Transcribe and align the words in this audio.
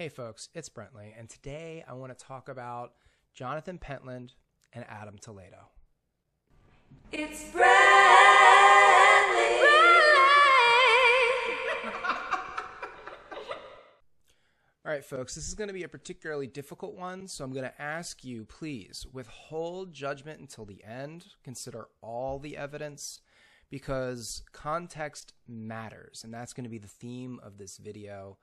Hey 0.00 0.08
folks, 0.08 0.48
it's 0.54 0.70
Brently, 0.70 1.12
and 1.18 1.28
today 1.28 1.84
I 1.86 1.92
want 1.92 2.16
to 2.18 2.24
talk 2.24 2.48
about 2.48 2.94
Jonathan 3.34 3.76
Pentland 3.76 4.32
and 4.72 4.86
Adam 4.88 5.18
Toledo. 5.20 5.68
It's 7.12 7.50
Bradley. 7.50 7.66
All 14.86 14.90
right, 14.90 15.04
folks, 15.04 15.34
this 15.34 15.46
is 15.46 15.52
going 15.52 15.68
to 15.68 15.74
be 15.74 15.82
a 15.82 15.88
particularly 15.88 16.46
difficult 16.46 16.94
one, 16.94 17.28
so 17.28 17.44
I'm 17.44 17.52
going 17.52 17.66
to 17.66 17.82
ask 17.82 18.24
you, 18.24 18.46
please, 18.46 19.06
withhold 19.12 19.92
judgment 19.92 20.40
until 20.40 20.64
the 20.64 20.82
end. 20.82 21.26
Consider 21.44 21.88
all 22.00 22.38
the 22.38 22.56
evidence 22.56 23.20
because 23.68 24.44
context 24.54 25.34
matters, 25.46 26.22
and 26.24 26.32
that's 26.32 26.54
going 26.54 26.64
to 26.64 26.70
be 26.70 26.78
the 26.78 26.88
theme 26.88 27.38
of 27.42 27.58
this 27.58 27.76
video. 27.76 28.38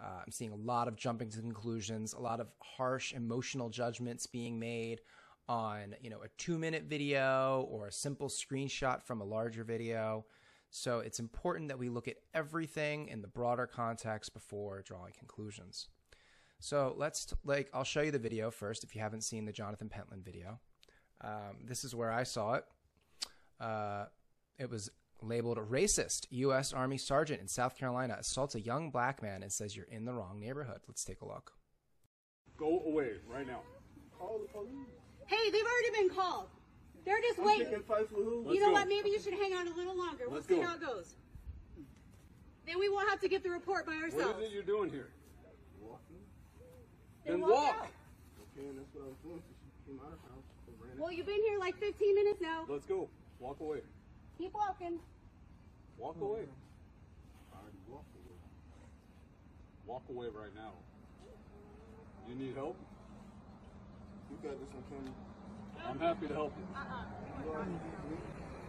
Uh, 0.00 0.20
I'm 0.24 0.32
seeing 0.32 0.52
a 0.52 0.56
lot 0.56 0.88
of 0.88 0.96
jumping 0.96 1.30
to 1.30 1.40
conclusions, 1.40 2.12
a 2.12 2.20
lot 2.20 2.40
of 2.40 2.48
harsh 2.60 3.12
emotional 3.12 3.68
judgments 3.68 4.26
being 4.26 4.58
made 4.58 5.00
on, 5.48 5.94
you 6.00 6.10
know, 6.10 6.22
a 6.22 6.28
two 6.38 6.58
minute 6.58 6.84
video 6.84 7.66
or 7.70 7.86
a 7.86 7.92
simple 7.92 8.28
screenshot 8.28 9.02
from 9.02 9.20
a 9.20 9.24
larger 9.24 9.64
video. 9.64 10.24
So 10.70 11.00
it's 11.00 11.18
important 11.20 11.68
that 11.68 11.78
we 11.78 11.90
look 11.90 12.08
at 12.08 12.16
everything 12.32 13.08
in 13.08 13.20
the 13.20 13.28
broader 13.28 13.66
context 13.66 14.32
before 14.32 14.82
drawing 14.82 15.12
conclusions. 15.18 15.88
So 16.60 16.94
let's, 16.96 17.34
like, 17.44 17.68
I'll 17.74 17.84
show 17.84 18.02
you 18.02 18.10
the 18.10 18.18
video 18.18 18.50
first 18.50 18.84
if 18.84 18.94
you 18.94 19.00
haven't 19.00 19.22
seen 19.22 19.44
the 19.44 19.52
Jonathan 19.52 19.88
Pentland 19.88 20.24
video. 20.24 20.60
Um, 21.20 21.58
this 21.66 21.84
is 21.84 21.94
where 21.94 22.10
I 22.10 22.22
saw 22.22 22.54
it. 22.54 22.64
Uh, 23.60 24.06
it 24.58 24.70
was 24.70 24.90
labeled 25.22 25.58
racist. 25.70 26.26
U.S. 26.30 26.72
Army 26.72 26.98
sergeant 26.98 27.40
in 27.40 27.48
South 27.48 27.76
Carolina 27.76 28.16
assaults 28.18 28.54
a 28.54 28.60
young 28.60 28.90
black 28.90 29.22
man 29.22 29.42
and 29.42 29.52
says 29.52 29.76
you're 29.76 29.86
in 29.86 30.04
the 30.04 30.12
wrong 30.12 30.40
neighborhood. 30.40 30.80
Let's 30.86 31.04
take 31.04 31.20
a 31.20 31.26
look. 31.26 31.52
Go 32.56 32.82
away 32.86 33.12
right 33.28 33.46
now. 33.46 33.60
Call 34.18 34.40
the 34.40 34.48
police. 34.52 34.70
Hey, 35.26 35.50
they've 35.50 35.62
already 35.64 36.08
been 36.08 36.16
called. 36.16 36.48
They're 37.04 37.20
just 37.20 37.38
I'm 37.38 37.46
waiting. 37.46 37.66
picking 37.66 37.82
fights 37.82 38.12
with 38.12 38.24
who? 38.24 38.42
Let's 38.44 38.54
you 38.54 38.60
know 38.60 38.68
go. 38.68 38.72
what? 38.72 38.88
Maybe 38.88 39.10
you 39.10 39.20
should 39.20 39.34
hang 39.34 39.52
out 39.52 39.66
a 39.66 39.74
little 39.74 39.96
longer. 39.96 40.24
We'll 40.26 40.36
Let's 40.36 40.46
see 40.46 40.56
go. 40.56 40.62
how 40.62 40.74
it 40.74 40.80
goes. 40.80 41.14
Then 42.66 42.78
we 42.78 42.88
won't 42.88 43.08
have 43.08 43.20
to 43.20 43.28
get 43.28 43.42
the 43.42 43.50
report 43.50 43.86
by 43.86 43.94
ourselves. 43.94 44.38
is 44.38 44.50
it 44.50 44.52
you're 44.52 44.62
doing 44.62 44.90
here? 44.90 45.08
Walking. 45.80 46.22
Then 47.26 47.40
walk 47.40 47.50
walk. 47.50 47.76
out. 47.80 47.88
Okay, 48.56 48.68
and 48.68 48.78
that's 48.78 48.94
what 48.94 49.04
I 49.04 49.08
was 49.08 49.18
doing. 49.24 49.42
So 49.42 49.54
she 49.58 49.90
came 49.90 50.00
out 50.06 50.12
of 50.12 50.20
house 50.30 50.46
ran 50.80 50.98
Well, 50.98 51.12
you've 51.12 51.26
been 51.26 51.42
here 51.42 51.58
like 51.58 51.76
15 51.76 52.14
minutes 52.14 52.40
now. 52.40 52.64
Let's 52.68 52.86
go. 52.86 53.08
Walk 53.40 53.58
away. 53.60 53.80
Keep 54.38 54.54
walking. 54.54 54.98
Walk 56.02 56.16
oh, 56.20 56.26
away. 56.26 56.40
I 57.52 57.62
already 57.62 57.78
walked 57.88 58.16
away. 58.16 58.38
Walk 59.86 60.02
away 60.10 60.26
right 60.34 60.52
now. 60.56 60.72
You 62.28 62.34
need 62.34 62.56
help? 62.56 62.76
You 64.28 64.36
got 64.48 64.58
this 64.58 64.68
on 64.74 64.82
camera. 64.90 65.88
I'm 65.88 65.98
happy 66.00 66.26
to 66.26 66.34
help 66.34 66.52
you. 66.58 66.66
Uh-uh. 66.74 67.04
You 67.44 67.50
already. 67.52 67.70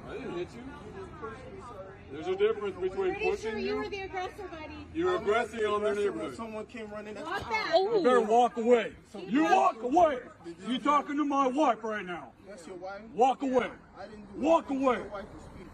I 0.08 0.14
didn't 0.14 0.38
hit 0.38 0.48
you. 0.54 0.62
You 0.62 1.02
just 1.02 1.12
pushed 1.20 1.46
me, 1.52 1.62
sir. 1.70 1.94
There's 2.12 2.28
a 2.28 2.36
difference 2.36 2.76
between 2.76 3.16
Pretty 3.16 3.24
sure 3.24 3.32
pushing 3.32 3.60
you 3.66 3.78
were 3.78 3.84
you. 3.86 3.90
the 3.90 4.02
aggressor, 4.02 4.48
buddy. 4.52 4.88
You're 4.94 5.16
I'm 5.16 5.22
aggressing 5.24 5.66
on 5.66 5.82
their 5.82 5.94
aggressive 5.94 6.16
neighborhood. 6.16 6.38
Someone 6.38 6.66
came 6.68 6.92
running. 6.92 7.16
That's 7.16 7.26
Walk 7.26 7.50
back. 7.50 7.74
You 7.74 8.02
better 8.04 8.18
oh. 8.18 8.22
walk 8.22 8.58
away. 8.58 8.92
You 9.28 9.44
walk 9.46 9.82
away. 9.82 10.20
Did 10.46 10.56
You 10.68 10.78
talking 10.78 11.18
to 11.18 11.26
my 11.26 11.48
wife 11.48 11.84
right 11.84 12.06
now. 12.06 12.30
That's 12.48 12.68
your 12.68 12.76
wife. 12.76 13.02
Walk 13.16 13.42
away. 13.42 13.70
I 13.98 14.06
didn't 14.06 14.32
do 14.36 14.42
Walk 14.42 14.70
away. 14.70 14.98
Your 14.98 15.08
wife 15.08 15.26
is 15.36 15.46
speaking. 15.46 15.70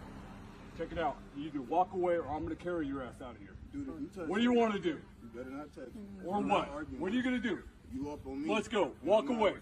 Check 0.80 0.94
it 0.94 0.98
out. 0.98 1.18
You 1.36 1.48
either 1.48 1.62
walk 1.62 1.92
away 1.94 2.16
or 2.16 2.26
I'm 2.30 2.44
gonna 2.44 2.56
carry 2.56 2.88
your 2.88 3.04
ass 3.04 3.16
out 3.22 3.32
of 3.36 3.42
here. 3.42 3.54
Dude, 3.74 3.82
if 3.90 4.00
you 4.00 4.08
touch 4.16 4.30
What 4.30 4.38
do 4.38 4.44
you 4.44 4.54
want 4.54 4.72
to 4.74 4.80
do? 4.80 4.98
You 5.22 5.30
better 5.36 5.50
not 5.50 5.76
touch 5.76 5.94
me. 5.94 6.04
Or 6.26 6.38
I'm 6.38 6.48
what? 6.48 6.70
What 6.98 7.12
are 7.12 7.16
you 7.16 7.22
gonna 7.22 7.38
do? 7.38 7.60
You 7.94 8.10
up 8.12 8.26
on 8.26 8.42
me. 8.42 8.54
Let's 8.54 8.70
go. 8.70 8.94
I'm 9.02 9.08
Walk 9.08 9.28
away. 9.28 9.56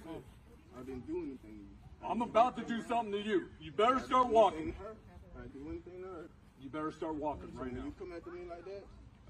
I 0.78 0.84
didn't 0.84 1.08
do 1.08 1.18
anything 1.18 1.40
to 1.42 1.48
you. 1.48 2.08
I'm 2.08 2.22
about 2.22 2.56
to 2.58 2.64
do 2.64 2.84
something 2.84 3.12
to 3.14 3.20
you. 3.20 3.46
You 3.60 3.72
better 3.72 3.96
I 3.96 4.02
start 4.02 4.26
didn't 4.26 4.30
do 4.30 4.36
walking. 4.36 4.60
anything 4.62 4.74
to 4.74 4.80
her. 4.84 4.96
I 5.36 5.42
didn't 5.42 5.54
do 5.64 5.70
anything 5.72 6.02
to 6.04 6.08
her. 6.08 6.30
You 6.62 6.70
better 6.70 6.92
start 6.92 7.16
walking 7.16 7.50
So 7.52 7.64
right 7.64 7.74
now. 7.74 7.86
you 7.86 7.94
come 7.98 8.14
after 8.16 8.30
me 8.30 8.42
like 8.48 8.66
that, 8.66 8.84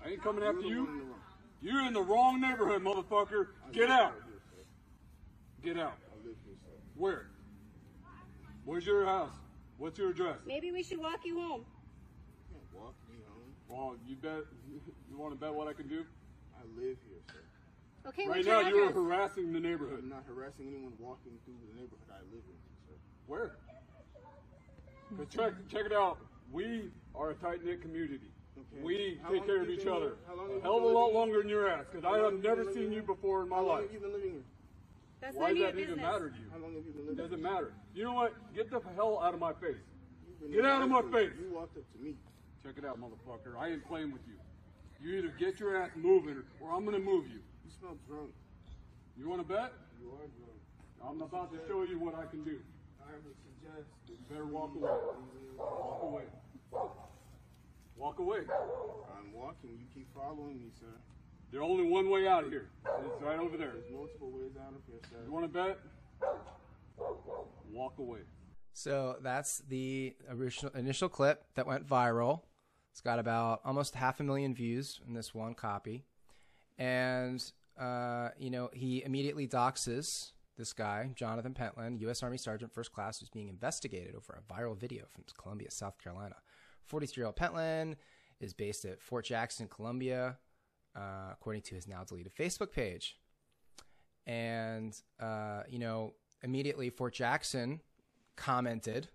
I 0.05 0.09
ain't 0.09 0.21
coming 0.21 0.41
you're 0.43 0.49
after 0.53 0.67
you. 0.67 0.83
one 0.83 0.91
in 0.91 0.97
the 0.99 1.05
wrong. 1.05 1.19
You're 1.61 1.81
in 1.87 1.93
the 1.93 2.01
wrong 2.01 2.41
neighborhood, 2.41 2.83
motherfucker. 2.83 3.47
I 3.65 3.71
Get 3.71 3.89
out. 3.89 4.13
here. 5.63 5.73
Get 5.73 5.81
out. 5.81 5.93
I 6.11 6.27
live 6.27 6.35
here, 6.45 6.55
sir. 6.65 6.71
Where? 6.97 7.27
Where's 8.65 8.85
your 8.85 9.05
house? 9.05 9.31
What's 9.77 9.97
your 9.97 10.09
address? 10.09 10.37
Maybe 10.45 10.73
we 10.73 10.83
should 10.83 10.99
walk 10.99 11.21
you 11.23 11.39
home. 11.39 11.63
You 13.69 13.75
can't 13.75 13.79
walk 13.79 13.99
me 13.99 14.07
home. 14.07 14.07
Well, 14.07 14.07
you 14.07 14.15
bet. 14.15 14.45
You 15.09 15.17
want 15.17 15.33
to 15.33 15.39
bet 15.39 15.53
what 15.55 15.67
I 15.67 15.73
can 15.73 15.87
do? 15.87 16.03
I 16.59 16.61
live 16.79 16.97
here, 17.09 17.21
sir. 17.31 17.41
Okay, 18.09 18.27
Right 18.27 18.45
now, 18.45 18.59
you're 18.59 18.91
harassing 18.91 19.51
the 19.51 19.59
neighborhood. 19.59 20.01
I'm 20.03 20.09
not 20.09 20.23
harassing 20.27 20.67
anyone 20.67 20.93
walking 20.99 21.31
through 21.43 21.55
the 21.73 21.73
neighborhood 21.79 22.05
I 22.11 22.19
live 22.29 22.43
in, 22.45 22.57
sir. 22.85 22.93
Where? 23.25 23.55
'Cause 25.17 25.27
check, 25.29 25.53
check 25.69 25.85
it 25.87 25.93
out. 25.93 26.19
We 26.51 26.91
are 27.15 27.31
a 27.31 27.35
tight 27.35 27.63
knit 27.65 27.81
community. 27.81 28.29
Okay. 28.59 28.83
We 28.83 29.19
How 29.23 29.29
take 29.31 29.45
care 29.47 29.61
of 29.61 29.69
each 29.69 29.85
been 29.85 29.93
other. 29.93 30.17
How 30.27 30.35
long 30.35 30.57
A 30.57 30.61
hell 30.61 30.77
of 30.77 30.83
a 30.83 30.87
lot 30.87 31.13
longer 31.13 31.39
than 31.39 31.49
your 31.49 31.67
ass, 31.67 31.85
because 31.89 32.05
I 32.05 32.17
have 32.17 32.33
have 32.33 32.43
never 32.43 32.71
seen 32.73 32.91
you 32.91 33.01
before 33.01 33.41
in 33.43 33.49
my 33.49 33.55
How 33.55 33.61
long 33.63 33.75
life. 33.77 33.83
have 33.85 33.93
you 33.93 33.99
been 33.99 34.13
living 34.13 34.31
here? 34.31 34.43
That's 35.21 35.35
Why 35.35 35.53
does 35.53 35.61
that 35.63 35.69
even 35.79 35.95
business. 35.95 35.97
matter 35.97 36.29
to 36.29 36.35
you? 36.37 36.49
How 36.51 36.57
long 36.59 36.73
have 36.75 36.85
you 36.85 36.91
been 36.91 37.01
It 37.01 37.07
living 37.09 37.17
doesn't 37.17 37.41
matter. 37.41 37.73
You 37.95 38.03
know 38.03 38.13
what? 38.13 38.33
Get 38.53 38.69
the 38.69 38.81
hell 38.95 39.19
out 39.19 39.33
of 39.33 39.39
my 39.39 39.53
face. 39.53 39.81
Get 40.51 40.65
out 40.65 40.81
of 40.83 40.89
my 40.89 41.01
face. 41.03 41.31
You 41.39 41.49
walked 41.55 41.75
up 41.77 41.83
to 41.93 41.97
me. 41.99 42.15
Check 42.63 42.77
it 42.77 42.85
out, 42.85 42.99
motherfucker. 42.99 43.57
I 43.57 43.69
ain't 43.69 43.87
playing 43.87 44.11
with 44.11 44.21
you. 44.27 44.35
You 44.99 45.17
either 45.17 45.33
get 45.37 45.59
your 45.59 45.77
ass 45.77 45.91
moving 45.95 46.41
or 46.59 46.71
I'm 46.71 46.85
gonna 46.85 46.99
move 46.99 47.27
you. 47.27 47.39
You 47.63 47.71
smell 47.79 47.97
drunk. 48.07 48.31
You 49.15 49.29
wanna 49.29 49.43
bet? 49.43 49.73
You 50.01 50.09
are 50.09 50.27
drunk. 50.37 50.57
I'm 51.03 51.21
about 51.21 51.51
to 51.53 51.59
show 51.67 51.83
you 51.83 51.99
what 51.99 52.15
I 52.15 52.25
can 52.25 52.43
do. 52.43 52.59
I 53.01 53.13
would 53.13 53.35
suggest 53.45 53.87
You 54.07 54.15
better 54.29 54.45
walk 54.45 54.75
away. 54.75 54.89
Walk 55.57 56.03
away. 56.03 56.23
Walk 57.95 58.19
away. 58.19 58.39
I'm 59.17 59.33
walking. 59.33 59.71
You 59.77 59.85
keep 59.93 60.07
following 60.13 60.59
me, 60.59 60.69
sir. 60.79 60.87
There's 61.51 61.63
only 61.63 61.87
one 61.87 62.09
way 62.09 62.27
out 62.27 62.43
of 62.43 62.49
here. 62.49 62.69
It's 62.85 63.21
right 63.21 63.39
over 63.39 63.55
there. 63.55 63.71
There's 63.73 63.91
multiple 63.91 64.31
ways 64.31 64.51
out 64.59 64.73
of 64.73 64.81
here, 64.87 64.99
sir. 65.09 65.17
You 65.25 65.31
wanna 65.31 65.47
bet? 65.47 65.79
Walk 67.71 67.99
away. 67.99 68.19
So 68.73 69.17
that's 69.21 69.59
the 69.69 70.15
original 70.29 70.71
initial 70.73 71.09
clip 71.09 71.43
that 71.55 71.65
went 71.65 71.87
viral. 71.87 72.41
It's 72.97 73.01
got 73.03 73.19
about 73.19 73.61
almost 73.63 73.93
half 73.93 74.19
a 74.21 74.23
million 74.23 74.55
views 74.55 75.01
in 75.07 75.13
this 75.13 75.31
one 75.31 75.53
copy, 75.53 76.03
and 76.79 77.39
uh, 77.79 78.29
you 78.39 78.49
know 78.49 78.71
he 78.73 79.03
immediately 79.03 79.47
doxes 79.47 80.31
this 80.57 80.73
guy, 80.73 81.11
Jonathan 81.13 81.53
Pentland, 81.53 82.01
U.S. 82.01 82.23
Army 82.23 82.37
Sergeant 82.37 82.73
First 82.73 82.91
Class, 82.91 83.19
who's 83.19 83.29
being 83.29 83.49
investigated 83.49 84.15
over 84.15 84.41
a 84.41 84.51
viral 84.51 84.75
video 84.75 85.05
from 85.09 85.25
Columbia, 85.39 85.69
South 85.69 85.99
Carolina. 86.03 86.37
43-year-old 86.91 87.35
Pentland 87.35 87.97
is 88.39 88.55
based 88.55 88.83
at 88.83 88.99
Fort 88.99 89.25
Jackson, 89.25 89.67
Columbia, 89.67 90.39
uh, 90.95 91.33
according 91.33 91.61
to 91.61 91.75
his 91.75 91.87
now 91.87 92.03
deleted 92.03 92.33
Facebook 92.33 92.71
page. 92.71 93.19
And 94.25 94.99
uh, 95.19 95.61
you 95.69 95.77
know, 95.77 96.15
immediately 96.41 96.89
Fort 96.89 97.13
Jackson 97.13 97.79
commented 98.35 99.09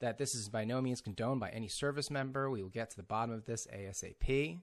that 0.00 0.18
this 0.18 0.34
is 0.34 0.48
by 0.48 0.64
no 0.64 0.80
means 0.80 1.00
condoned 1.00 1.40
by 1.40 1.50
any 1.50 1.68
service 1.68 2.10
member. 2.10 2.50
We 2.50 2.62
will 2.62 2.70
get 2.70 2.90
to 2.90 2.96
the 2.96 3.02
bottom 3.02 3.34
of 3.34 3.46
this 3.46 3.66
ASAP. 3.74 4.60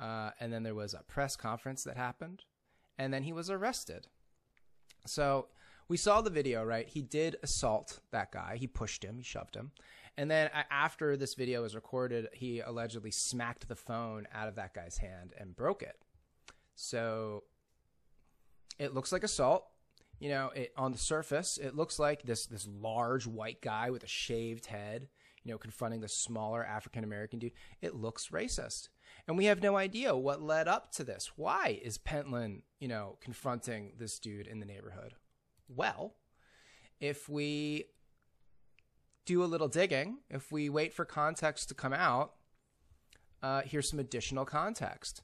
Uh, 0.00 0.30
and 0.40 0.52
then 0.52 0.62
there 0.62 0.74
was 0.74 0.94
a 0.94 1.04
press 1.06 1.36
conference 1.36 1.84
that 1.84 1.96
happened, 1.96 2.42
and 2.98 3.12
then 3.12 3.22
he 3.22 3.32
was 3.32 3.48
arrested. 3.48 4.08
So 5.06 5.48
we 5.88 5.96
saw 5.96 6.20
the 6.20 6.30
video, 6.30 6.64
right? 6.64 6.88
He 6.88 7.02
did 7.02 7.36
assault 7.42 8.00
that 8.10 8.32
guy. 8.32 8.56
He 8.58 8.66
pushed 8.66 9.04
him, 9.04 9.18
he 9.18 9.22
shoved 9.22 9.54
him. 9.54 9.72
And 10.16 10.30
then 10.30 10.48
after 10.70 11.16
this 11.16 11.34
video 11.34 11.62
was 11.62 11.74
recorded, 11.74 12.28
he 12.32 12.60
allegedly 12.60 13.10
smacked 13.10 13.68
the 13.68 13.76
phone 13.76 14.26
out 14.32 14.48
of 14.48 14.54
that 14.56 14.72
guy's 14.72 14.98
hand 14.98 15.32
and 15.38 15.56
broke 15.56 15.82
it. 15.82 15.96
So 16.76 17.44
it 18.78 18.94
looks 18.94 19.12
like 19.12 19.24
assault. 19.24 19.66
You 20.24 20.30
know, 20.30 20.52
it, 20.54 20.72
on 20.74 20.92
the 20.92 20.96
surface, 20.96 21.58
it 21.58 21.76
looks 21.76 21.98
like 21.98 22.22
this 22.22 22.46
this 22.46 22.66
large 22.66 23.26
white 23.26 23.60
guy 23.60 23.90
with 23.90 24.04
a 24.04 24.06
shaved 24.06 24.64
head, 24.64 25.08
you 25.42 25.52
know, 25.52 25.58
confronting 25.58 26.00
the 26.00 26.08
smaller 26.08 26.64
African 26.64 27.04
American 27.04 27.38
dude. 27.38 27.52
It 27.82 27.94
looks 27.94 28.28
racist, 28.28 28.88
and 29.28 29.36
we 29.36 29.44
have 29.44 29.62
no 29.62 29.76
idea 29.76 30.16
what 30.16 30.40
led 30.40 30.66
up 30.66 30.90
to 30.92 31.04
this. 31.04 31.32
Why 31.36 31.78
is 31.82 31.98
Pentland, 31.98 32.62
you 32.80 32.88
know, 32.88 33.18
confronting 33.20 33.92
this 33.98 34.18
dude 34.18 34.46
in 34.46 34.60
the 34.60 34.64
neighborhood? 34.64 35.12
Well, 35.68 36.14
if 37.00 37.28
we 37.28 37.84
do 39.26 39.44
a 39.44 39.52
little 39.52 39.68
digging, 39.68 40.20
if 40.30 40.50
we 40.50 40.70
wait 40.70 40.94
for 40.94 41.04
context 41.04 41.68
to 41.68 41.74
come 41.74 41.92
out, 41.92 42.32
uh, 43.42 43.60
here's 43.66 43.90
some 43.90 43.98
additional 43.98 44.46
context. 44.46 45.20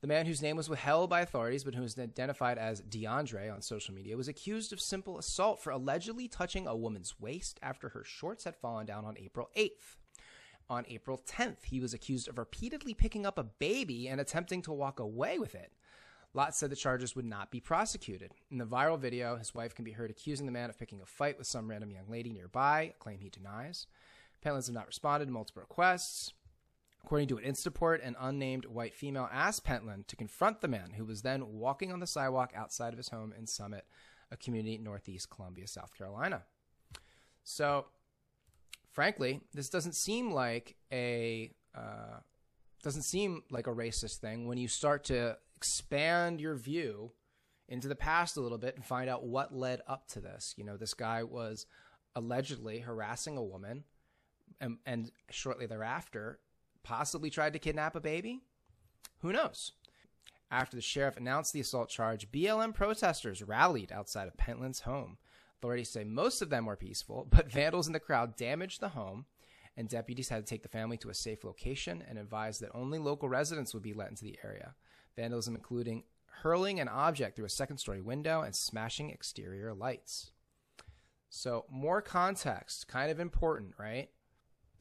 The 0.00 0.06
man 0.06 0.24
whose 0.24 0.40
name 0.40 0.56
was 0.56 0.70
withheld 0.70 1.10
by 1.10 1.20
authorities, 1.20 1.62
but 1.62 1.74
who 1.74 1.82
was 1.82 1.98
identified 1.98 2.56
as 2.56 2.80
DeAndre 2.80 3.52
on 3.52 3.60
social 3.60 3.94
media, 3.94 4.16
was 4.16 4.28
accused 4.28 4.72
of 4.72 4.80
simple 4.80 5.18
assault 5.18 5.62
for 5.62 5.70
allegedly 5.70 6.26
touching 6.26 6.66
a 6.66 6.74
woman's 6.74 7.20
waist 7.20 7.60
after 7.62 7.90
her 7.90 8.02
shorts 8.02 8.44
had 8.44 8.56
fallen 8.56 8.86
down 8.86 9.04
on 9.04 9.18
April 9.18 9.50
8th. 9.54 9.96
On 10.70 10.86
April 10.88 11.20
10th, 11.26 11.64
he 11.64 11.80
was 11.80 11.92
accused 11.92 12.28
of 12.28 12.38
repeatedly 12.38 12.94
picking 12.94 13.26
up 13.26 13.36
a 13.36 13.44
baby 13.44 14.08
and 14.08 14.20
attempting 14.20 14.62
to 14.62 14.72
walk 14.72 15.00
away 15.00 15.38
with 15.38 15.54
it. 15.54 15.72
Lott 16.32 16.54
said 16.54 16.70
the 16.70 16.76
charges 16.76 17.14
would 17.14 17.24
not 17.24 17.50
be 17.50 17.60
prosecuted. 17.60 18.32
In 18.50 18.58
the 18.58 18.64
viral 18.64 18.98
video, 18.98 19.36
his 19.36 19.54
wife 19.54 19.74
can 19.74 19.84
be 19.84 19.92
heard 19.92 20.10
accusing 20.10 20.46
the 20.46 20.52
man 20.52 20.70
of 20.70 20.78
picking 20.78 21.02
a 21.02 21.06
fight 21.06 21.36
with 21.36 21.46
some 21.46 21.68
random 21.68 21.90
young 21.90 22.08
lady 22.08 22.32
nearby, 22.32 22.92
a 22.94 23.02
claim 23.02 23.18
he 23.18 23.28
denies. 23.28 23.86
Pentlands 24.40 24.68
have 24.68 24.74
not 24.74 24.86
responded 24.86 25.26
to 25.26 25.32
multiple 25.32 25.60
requests. 25.60 26.32
According 27.04 27.28
to 27.28 27.38
an 27.38 27.44
Instaport, 27.44 28.06
an 28.06 28.16
unnamed 28.20 28.66
white 28.66 28.94
female 28.94 29.28
asked 29.32 29.64
Pentland 29.64 30.06
to 30.08 30.16
confront 30.16 30.60
the 30.60 30.68
man 30.68 30.92
who 30.96 31.04
was 31.04 31.22
then 31.22 31.54
walking 31.54 31.92
on 31.92 32.00
the 32.00 32.06
sidewalk 32.06 32.52
outside 32.54 32.92
of 32.92 32.98
his 32.98 33.08
home 33.08 33.34
in 33.36 33.46
Summit, 33.46 33.84
a 34.30 34.36
community 34.36 34.78
northeast 34.78 35.30
Columbia, 35.30 35.66
South 35.66 35.96
Carolina. 35.96 36.44
So, 37.42 37.86
frankly, 38.92 39.40
this 39.54 39.68
doesn't 39.68 39.94
seem 39.94 40.30
like 40.30 40.76
a 40.92 41.52
uh, 41.74 42.20
doesn't 42.82 43.02
seem 43.02 43.42
like 43.50 43.66
a 43.66 43.74
racist 43.74 44.16
thing 44.18 44.46
when 44.46 44.58
you 44.58 44.68
start 44.68 45.04
to 45.04 45.36
expand 45.56 46.40
your 46.40 46.54
view 46.54 47.12
into 47.68 47.88
the 47.88 47.94
past 47.94 48.36
a 48.36 48.40
little 48.40 48.58
bit 48.58 48.74
and 48.74 48.84
find 48.84 49.08
out 49.08 49.24
what 49.24 49.54
led 49.54 49.80
up 49.86 50.06
to 50.08 50.20
this. 50.20 50.54
You 50.56 50.64
know, 50.64 50.76
this 50.76 50.94
guy 50.94 51.22
was 51.22 51.66
allegedly 52.16 52.80
harassing 52.80 53.36
a 53.36 53.44
woman 53.44 53.84
and, 54.60 54.78
and 54.84 55.10
shortly 55.30 55.66
thereafter 55.66 56.40
possibly 56.82 57.30
tried 57.30 57.52
to 57.52 57.58
kidnap 57.58 57.96
a 57.96 58.00
baby. 58.00 58.42
Who 59.20 59.32
knows? 59.32 59.72
After 60.50 60.76
the 60.76 60.82
sheriff 60.82 61.16
announced 61.16 61.52
the 61.52 61.60
assault 61.60 61.88
charge, 61.88 62.32
BLM 62.32 62.74
protesters 62.74 63.42
rallied 63.42 63.92
outside 63.92 64.26
of 64.26 64.36
Pentland's 64.36 64.80
home. 64.80 65.18
Authorities 65.58 65.90
say 65.90 66.04
most 66.04 66.42
of 66.42 66.50
them 66.50 66.66
were 66.66 66.76
peaceful, 66.76 67.26
but 67.30 67.52
vandals 67.52 67.86
in 67.86 67.92
the 67.92 68.00
crowd 68.00 68.36
damaged 68.36 68.80
the 68.80 68.88
home, 68.90 69.26
and 69.76 69.88
deputies 69.88 70.28
had 70.28 70.44
to 70.44 70.50
take 70.50 70.62
the 70.62 70.68
family 70.68 70.96
to 70.96 71.10
a 71.10 71.14
safe 71.14 71.44
location 71.44 72.02
and 72.08 72.18
advised 72.18 72.60
that 72.60 72.74
only 72.74 72.98
local 72.98 73.28
residents 73.28 73.72
would 73.72 73.82
be 73.82 73.92
let 73.92 74.08
into 74.08 74.24
the 74.24 74.38
area. 74.42 74.74
Vandalism 75.16 75.54
including 75.54 76.04
hurling 76.42 76.80
an 76.80 76.88
object 76.88 77.36
through 77.36 77.44
a 77.44 77.50
second 77.50 77.78
story 77.78 78.00
window 78.00 78.40
and 78.40 78.56
smashing 78.56 79.10
exterior 79.10 79.74
lights. 79.74 80.32
So, 81.28 81.66
more 81.70 82.02
context, 82.02 82.88
kind 82.88 83.10
of 83.10 83.20
important, 83.20 83.74
right? 83.78 84.08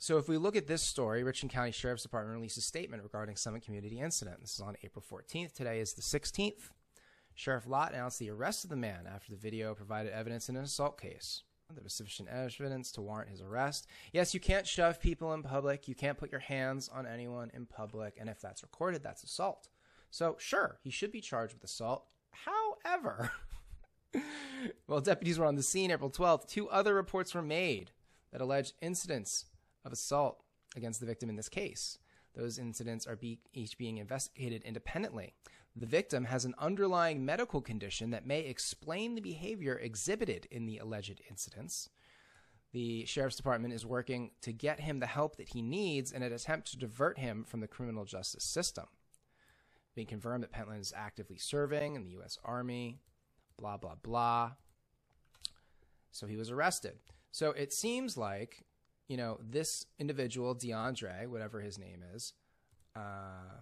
So, 0.02 0.18
if 0.18 0.30
we 0.30 0.38
look 0.38 0.56
at 0.56 0.66
this 0.66 0.82
story, 0.82 1.24
Richland 1.24 1.52
County 1.52 1.74
Sheriff's 1.74 2.04
Department 2.04 2.38
released 2.38 2.58
a 2.58 2.62
statement 2.62 3.04
regarding 3.04 3.36
Summit 3.36 3.66
Community 3.66 4.00
Incident. 4.00 4.40
This 4.40 4.54
is 4.54 4.62
on 4.62 4.78
April 4.82 5.04
14th. 5.12 5.52
Today 5.52 5.82
is 5.82 5.92
the 5.92 6.02
16th. 6.02 6.70
Sheriff 7.36 7.68
Lott 7.68 7.92
announced 7.92 8.18
the 8.18 8.30
arrest 8.30 8.64
of 8.64 8.70
the 8.70 8.78
man 8.78 9.06
after 9.14 9.30
the 9.30 9.38
video 9.38 9.76
provided 9.76 10.14
evidence 10.14 10.48
in 10.48 10.56
an 10.56 10.64
assault 10.64 11.02
case. 11.02 11.44
There 11.74 11.84
was 11.84 11.92
sufficient 11.92 12.30
evidence 12.30 12.94
to 12.94 13.02
warrant 13.02 13.30
his 13.30 13.42
arrest. 13.42 13.88
Yes, 14.14 14.34
you 14.34 14.40
can't 14.40 14.66
shove 14.66 15.02
people 15.02 15.34
in 15.34 15.44
public. 15.44 15.90
You 15.90 15.96
can't 15.96 16.18
put 16.18 16.32
your 16.32 16.40
hands 16.40 16.88
on 16.88 17.06
anyone 17.06 17.52
in 17.54 17.66
public. 17.66 18.16
And 18.18 18.30
if 18.30 18.40
that's 18.40 18.64
recorded, 18.64 19.04
that's 19.04 19.24
assault. 19.24 19.68
So, 20.12 20.38
sure, 20.40 20.80
he 20.82 20.92
should 20.92 21.12
be 21.12 21.20
charged 21.20 21.56
with 21.56 21.64
assault. 21.66 22.06
However, 22.32 23.34
while 24.86 25.02
deputies 25.02 25.38
were 25.38 25.46
on 25.46 25.56
the 25.56 25.62
scene 25.62 25.92
April 25.92 26.10
12th, 26.10 26.48
two 26.48 26.70
other 26.70 26.94
reports 26.94 27.36
were 27.36 27.42
made 27.42 27.92
that 28.32 28.40
alleged 28.40 28.76
incidents 28.82 29.44
of 29.86 29.92
assault 29.92 30.44
against 30.76 31.00
the 31.00 31.06
victim 31.06 31.30
in 31.30 31.36
this 31.36 31.50
case. 31.50 31.98
Those 32.36 32.60
incidents 32.60 33.08
are 33.08 33.16
be- 33.16 33.42
each 33.54 33.78
being 33.78 33.98
investigated 33.98 34.64
independently. 34.64 35.34
The 35.76 35.86
victim 35.86 36.26
has 36.26 36.46
an 36.46 36.56
underlying 36.58 37.26
medical 37.26 37.62
condition 37.62 38.12
that 38.12 38.26
may 38.26 38.42
explain 38.42 39.16
the 39.16 39.22
behavior 39.22 39.78
exhibited 39.78 40.48
in 40.52 40.66
the 40.66 40.78
alleged 40.78 41.22
incidents. 41.30 41.90
The 42.72 43.06
sheriff's 43.06 43.38
department 43.38 43.74
is 43.74 43.86
working 43.86 44.32
to 44.42 44.52
get 44.52 44.80
him 44.80 45.00
the 45.00 45.08
help 45.08 45.38
that 45.38 45.50
he 45.50 45.62
needs 45.62 46.12
in 46.12 46.22
an 46.22 46.32
attempt 46.32 46.72
to 46.72 46.78
divert 46.78 47.18
him 47.18 47.44
from 47.44 47.62
the 47.62 47.68
criminal 47.68 48.06
justice 48.06 48.44
system. 48.44 48.86
Being 49.96 50.08
confirmed 50.08 50.44
that 50.44 50.52
Pentland 50.52 50.82
is 50.82 50.94
actively 50.96 51.38
serving 51.38 51.96
in 51.96 52.04
the 52.04 52.12
U.S. 52.12 52.38
Army, 52.44 53.00
blah, 53.58 53.78
blah, 53.78 53.96
blah. 53.96 54.52
So 56.12 56.28
he 56.28 56.38
was 56.38 56.52
arrested. 56.52 57.00
So 57.32 57.52
it 57.52 57.74
seems 57.74 58.18
like, 58.18 58.66
you 59.10 59.18
know, 59.18 59.40
this 59.42 59.86
individual, 59.98 60.56
DeAndre, 60.56 61.28
whatever 61.28 61.60
his 61.60 61.78
name 61.78 62.04
is, 62.16 62.32
uh, 62.96 63.60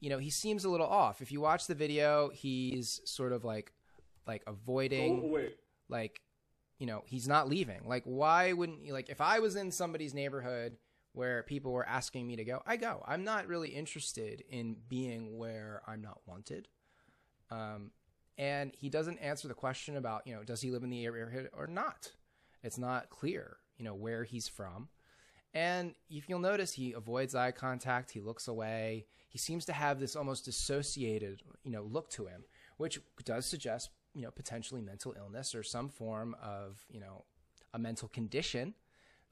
you 0.00 0.08
know, 0.08 0.18
he 0.18 0.30
seems 0.30 0.64
a 0.64 0.70
little 0.70 0.86
off. 0.86 1.20
If 1.20 1.30
you 1.30 1.40
watch 1.40 1.66
the 1.66 1.74
video, 1.74 2.30
he's 2.30 3.00
sort 3.04 3.32
of 3.32 3.44
like 3.44 3.72
like 4.26 4.42
avoiding 4.48 5.20
like 5.88 6.20
you 6.78 6.86
know, 6.86 7.02
he's 7.04 7.28
not 7.28 7.48
leaving. 7.48 7.82
Like 7.86 8.04
why 8.04 8.54
wouldn't 8.54 8.84
you 8.84 8.94
like 8.94 9.10
if 9.10 9.20
I 9.20 9.38
was 9.38 9.54
in 9.54 9.70
somebody's 9.70 10.14
neighborhood 10.14 10.78
where 11.12 11.42
people 11.42 11.72
were 11.72 11.86
asking 11.86 12.26
me 12.26 12.36
to 12.36 12.44
go, 12.44 12.62
I 12.66 12.76
go. 12.76 13.04
I'm 13.06 13.24
not 13.24 13.48
really 13.48 13.68
interested 13.68 14.42
in 14.48 14.76
being 14.88 15.36
where 15.36 15.82
I'm 15.86 16.00
not 16.00 16.20
wanted. 16.26 16.68
Um 17.50 17.90
and 18.38 18.72
he 18.74 18.88
doesn't 18.88 19.18
answer 19.18 19.48
the 19.48 19.54
question 19.54 19.96
about, 19.96 20.26
you 20.26 20.34
know, 20.34 20.42
does 20.42 20.62
he 20.62 20.70
live 20.70 20.84
in 20.84 20.88
the 20.88 21.04
area 21.04 21.48
or 21.52 21.66
not? 21.66 22.12
It's 22.62 22.78
not 22.78 23.10
clear, 23.10 23.58
you 23.80 23.86
know, 23.86 23.94
where 23.94 24.24
he's 24.24 24.46
from. 24.46 24.88
And 25.54 25.94
if 26.10 26.28
you'll 26.28 26.38
notice, 26.38 26.74
he 26.74 26.92
avoids 26.92 27.34
eye 27.34 27.50
contact. 27.50 28.10
He 28.10 28.20
looks 28.20 28.46
away. 28.46 29.06
He 29.30 29.38
seems 29.38 29.64
to 29.64 29.72
have 29.72 29.98
this 29.98 30.14
almost 30.14 30.44
dissociated, 30.44 31.42
you 31.64 31.72
know, 31.72 31.82
look 31.82 32.10
to 32.10 32.26
him, 32.26 32.44
which 32.76 33.00
does 33.24 33.46
suggest, 33.46 33.88
you 34.14 34.20
know, 34.20 34.30
potentially 34.30 34.82
mental 34.82 35.14
illness 35.18 35.54
or 35.54 35.62
some 35.62 35.88
form 35.88 36.36
of, 36.42 36.84
you 36.90 37.00
know, 37.00 37.24
a 37.72 37.78
mental 37.78 38.06
condition 38.08 38.74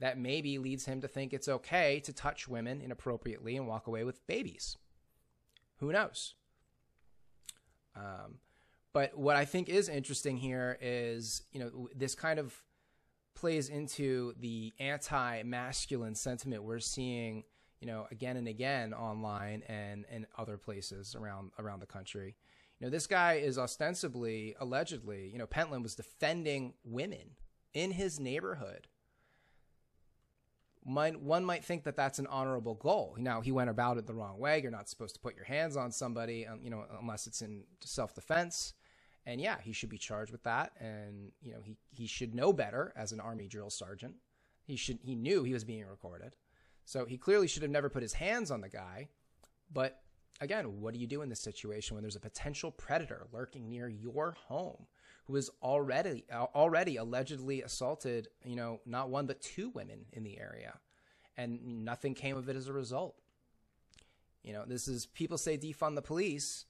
that 0.01 0.19
maybe 0.19 0.59
leads 0.59 0.87
him 0.87 1.03
to 1.03 1.09
think 1.09 1.35
it's 1.35 1.49
okay 1.49 2.01
to 2.01 2.13
touch 2.13 2.49
women 2.49 2.81
inappropriately 2.81 3.57
and 3.57 3.69
walk 3.69 3.87
away 3.87 4.03
with 4.03 4.27
babies. 4.27 4.79
Who 5.77 5.93
knows? 5.93 6.35
Um, 7.95 8.39
but 8.95 9.17
what 9.17 9.37
I 9.37 9.45
think 9.45 9.69
is 9.69 9.91
interesting 9.91 10.39
here 10.39 10.79
is, 10.81 11.43
you 11.53 11.61
know, 11.61 11.89
this 11.95 12.15
kind 12.15 12.39
of 12.39 12.55
plays 13.39 13.69
into 13.69 14.35
the 14.41 14.73
anti-masculine 14.79 16.15
sentiment 16.15 16.63
we're 16.65 16.81
seeing, 16.81 17.45
you 17.81 17.87
know, 17.87 18.07
again 18.11 18.37
and 18.37 18.49
again 18.49 18.93
online 18.93 19.63
and 19.69 20.05
and 20.11 20.27
other 20.37 20.57
places 20.57 21.15
around 21.15 21.53
around 21.59 21.81
the 21.81 21.87
country. 21.87 22.37
You 22.79 22.87
know, 22.87 22.91
this 22.91 23.07
guy 23.07 23.35
is 23.35 23.59
ostensibly, 23.59 24.55
allegedly, 24.61 25.31
you 25.33 25.39
know, 25.39 25.47
Pentland 25.47 25.83
was 25.83 25.95
defending 25.95 26.75
women 26.85 27.37
in 27.75 27.91
his 27.91 28.21
neighborhood. 28.21 28.87
Might, 30.85 31.21
one 31.21 31.45
might 31.45 31.65
think 31.65 31.85
that 31.85 31.97
that's 31.97 32.19
an 32.19 32.29
honorable 32.29 32.75
goal. 32.75 33.17
Now 33.19 33.41
he 33.41 33.53
went 33.53 33.69
about 33.69 33.99
it 33.99 34.07
the 34.07 34.15
wrong 34.15 34.39
way. 34.39 34.61
You're 34.63 34.71
not 34.71 34.89
supposed 34.89 35.15
to 35.17 35.21
put 35.21 35.37
your 35.37 35.45
hands 35.45 35.77
on 35.77 35.91
somebody, 35.91 36.47
um, 36.47 36.61
you 36.63 36.71
know, 36.71 36.85
unless 37.01 37.27
it's 37.27 37.43
in 37.43 37.65
self-defense 37.81 38.75
and 39.29 39.43
yeah, 39.43 39.59
he 39.63 39.73
should 39.73 39.91
be 39.91 39.99
charged 39.99 40.33
with 40.33 40.43
that. 40.45 40.73
And 40.81 41.31
you 41.43 41.53
know, 41.53 41.61
he 41.63 41.77
he 41.91 42.07
should 42.07 42.35
know 42.35 42.53
better 42.53 42.95
as 42.97 43.13
an 43.13 43.21
army 43.21 43.47
drill 43.47 43.69
sergeant. 43.69 44.15
He 44.65 44.75
should 44.75 44.99
he 45.03 45.15
knew 45.15 45.45
he 45.45 45.53
was 45.53 45.65
being 45.65 45.87
recorded, 45.87 46.35
so 46.87 47.05
he 47.05 47.19
clearly 47.19 47.47
should 47.47 47.63
have 47.63 47.71
never 47.71 47.91
put 47.91 48.03
his 48.03 48.15
hands 48.15 48.51
on 48.51 48.63
the 48.63 48.71
guy. 48.71 49.09
But 49.71 50.01
again, 50.41 50.81
what 50.81 50.95
do 50.95 51.01
you 51.01 51.07
do 51.07 51.21
in 51.21 51.29
this 51.29 51.41
situation 51.43 51.95
when 51.95 52.03
there's 52.03 52.17
a 52.17 52.21
potential 52.21 52.71
predator 52.71 53.27
lurking 53.31 53.69
near 53.69 53.87
your 53.87 54.35
home 54.47 54.87
who 55.27 55.35
has 55.35 55.51
already 55.63 56.25
already 56.33 56.97
allegedly 56.97 57.61
assaulted, 57.61 58.29
you 58.47 58.57
know, 58.57 58.81
not 58.87 59.11
one 59.11 59.27
but 59.27 59.43
two 59.43 59.69
women 59.69 60.07
in 60.15 60.25
the 60.25 60.41
area, 60.41 60.79
and 61.37 61.85
nothing 61.85 62.15
came 62.15 62.39
of 62.39 62.49
it 62.49 62.57
as 62.57 62.67
a 62.67 62.73
result. 62.73 63.15
You 64.43 64.55
know, 64.55 64.65
this 64.67 64.89
is 64.89 65.05
people 65.05 65.37
say 65.37 65.59
defund 65.59 65.97
the 65.97 66.03
police, 66.03 66.65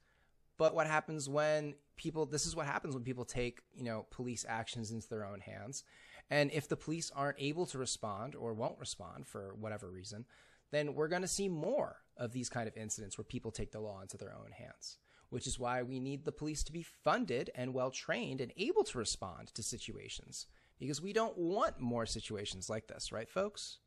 but 0.58 0.74
what 0.74 0.86
happens 0.86 1.28
when 1.28 1.74
people 1.96 2.26
this 2.26 2.46
is 2.46 2.54
what 2.54 2.66
happens 2.66 2.94
when 2.94 3.04
people 3.04 3.24
take, 3.24 3.60
you 3.74 3.84
know, 3.84 4.06
police 4.10 4.44
actions 4.48 4.90
into 4.90 5.08
their 5.08 5.24
own 5.24 5.40
hands. 5.40 5.84
And 6.30 6.50
if 6.52 6.68
the 6.68 6.76
police 6.76 7.10
aren't 7.14 7.40
able 7.40 7.64
to 7.66 7.78
respond 7.78 8.34
or 8.34 8.52
won't 8.52 8.78
respond 8.78 9.26
for 9.26 9.54
whatever 9.58 9.90
reason, 9.90 10.26
then 10.70 10.94
we're 10.94 11.08
going 11.08 11.22
to 11.22 11.28
see 11.28 11.48
more 11.48 11.96
of 12.18 12.32
these 12.32 12.50
kind 12.50 12.68
of 12.68 12.76
incidents 12.76 13.16
where 13.16 13.24
people 13.24 13.50
take 13.50 13.72
the 13.72 13.80
law 13.80 14.00
into 14.02 14.18
their 14.18 14.34
own 14.34 14.50
hands, 14.52 14.98
which 15.30 15.46
is 15.46 15.58
why 15.58 15.82
we 15.82 16.00
need 16.00 16.24
the 16.24 16.32
police 16.32 16.62
to 16.64 16.72
be 16.72 16.82
funded 16.82 17.50
and 17.54 17.72
well 17.72 17.90
trained 17.90 18.40
and 18.40 18.52
able 18.56 18.84
to 18.84 18.98
respond 18.98 19.48
to 19.54 19.62
situations 19.62 20.46
because 20.78 21.00
we 21.00 21.12
don't 21.12 21.36
want 21.38 21.80
more 21.80 22.06
situations 22.06 22.68
like 22.68 22.86
this, 22.86 23.10
right, 23.10 23.28
folks? 23.28 23.78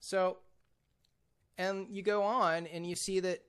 So, 0.00 0.38
and 1.56 1.88
you 1.90 2.02
go 2.02 2.22
on 2.22 2.66
and 2.68 2.86
you 2.86 2.94
see 2.94 3.20
that 3.20 3.42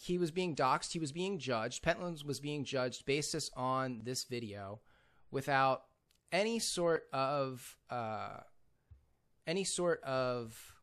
he 0.00 0.16
was 0.16 0.30
being 0.30 0.56
doxxed, 0.56 0.92
he 0.92 0.98
was 0.98 1.12
being 1.12 1.38
judged. 1.38 1.82
Pentland 1.82 2.22
was 2.24 2.40
being 2.40 2.64
judged 2.64 3.04
basis 3.04 3.50
on 3.54 4.00
this 4.04 4.24
video 4.24 4.80
without 5.30 5.82
any 6.32 6.58
sort 6.58 7.04
of 7.12 7.76
uh, 7.90 8.38
any 9.46 9.64
sort 9.64 10.02
of 10.02 10.74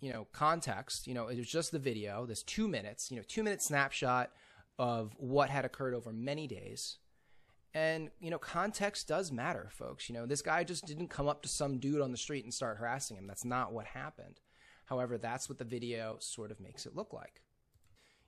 you 0.00 0.12
know 0.12 0.26
context. 0.32 1.06
You 1.06 1.14
know, 1.14 1.28
it 1.28 1.38
was 1.38 1.48
just 1.48 1.72
the 1.72 1.78
video, 1.78 2.26
this 2.26 2.42
two 2.42 2.68
minutes, 2.68 3.10
you 3.10 3.16
know, 3.16 3.22
two 3.26 3.42
minute 3.42 3.62
snapshot 3.62 4.30
of 4.78 5.14
what 5.16 5.48
had 5.48 5.64
occurred 5.64 5.94
over 5.94 6.12
many 6.12 6.46
days. 6.46 6.98
And 7.72 8.10
you 8.20 8.30
know, 8.30 8.38
context 8.38 9.08
does 9.08 9.32
matter, 9.32 9.70
folks. 9.72 10.10
You 10.10 10.14
know, 10.14 10.26
this 10.26 10.42
guy 10.42 10.64
just 10.64 10.84
didn't 10.84 11.08
come 11.08 11.28
up 11.28 11.40
to 11.42 11.48
some 11.48 11.78
dude 11.78 12.02
on 12.02 12.10
the 12.10 12.18
street 12.18 12.44
and 12.44 12.52
start 12.52 12.76
harassing 12.76 13.16
him. 13.16 13.26
That's 13.26 13.44
not 13.44 13.72
what 13.72 13.86
happened. 13.86 14.40
However, 14.84 15.16
that's 15.16 15.48
what 15.48 15.56
the 15.56 15.64
video 15.64 16.16
sort 16.18 16.50
of 16.50 16.60
makes 16.60 16.84
it 16.84 16.94
look 16.94 17.14
like 17.14 17.40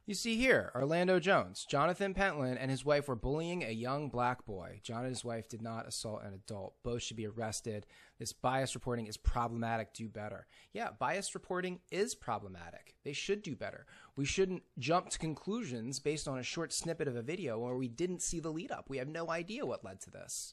You 0.07 0.13
see 0.13 0.37
here, 0.37 0.71
Orlando 0.75 1.19
Jones, 1.19 1.65
Jonathan 1.65 2.13
Pentland, 2.13 2.59
and 2.59 2.71
his 2.71 2.85
wife 2.85 3.09
were 3.09 3.17
bullying 3.17 3.65
a 3.65 3.71
young 3.71 4.11
black 4.11 4.45
boy. 4.45 4.81
John 4.83 5.07
and 5.07 5.09
his 5.09 5.25
wife 5.25 5.49
did 5.49 5.63
not 5.63 5.89
assault 5.89 6.25
an 6.25 6.35
adult. 6.35 6.75
Both 6.83 7.05
should 7.05 7.17
be 7.17 7.27
arrested. 7.27 7.87
This 8.19 8.31
bias 8.35 8.75
reporting 8.75 9.07
is 9.07 9.17
problematic. 9.17 9.95
Do 9.95 10.11
better. 10.11 10.47
Yeah, 10.75 10.91
bias 10.99 11.35
reporting 11.35 11.81
is 11.91 12.15
problematic. 12.15 12.97
They 13.03 13.15
should 13.15 13.41
do 13.41 13.57
better. 13.57 13.87
We 14.15 14.27
shouldn't 14.27 14.65
jump 14.79 15.09
to 15.09 15.19
conclusions 15.19 16.01
based 16.01 16.29
on 16.29 16.39
a 16.39 16.43
short 16.43 16.75
snippet 16.75 17.09
of 17.09 17.17
a 17.17 17.23
video 17.23 17.59
where 17.59 17.75
we 17.75 17.89
didn't 17.89 18.21
see 18.21 18.41
the 18.41 18.53
lead 18.53 18.73
up. 18.73 18.91
We 18.91 18.99
have 18.99 19.09
no 19.09 19.31
idea 19.31 19.65
what 19.65 19.87
led 19.87 20.03
to 20.03 20.11
this. 20.11 20.53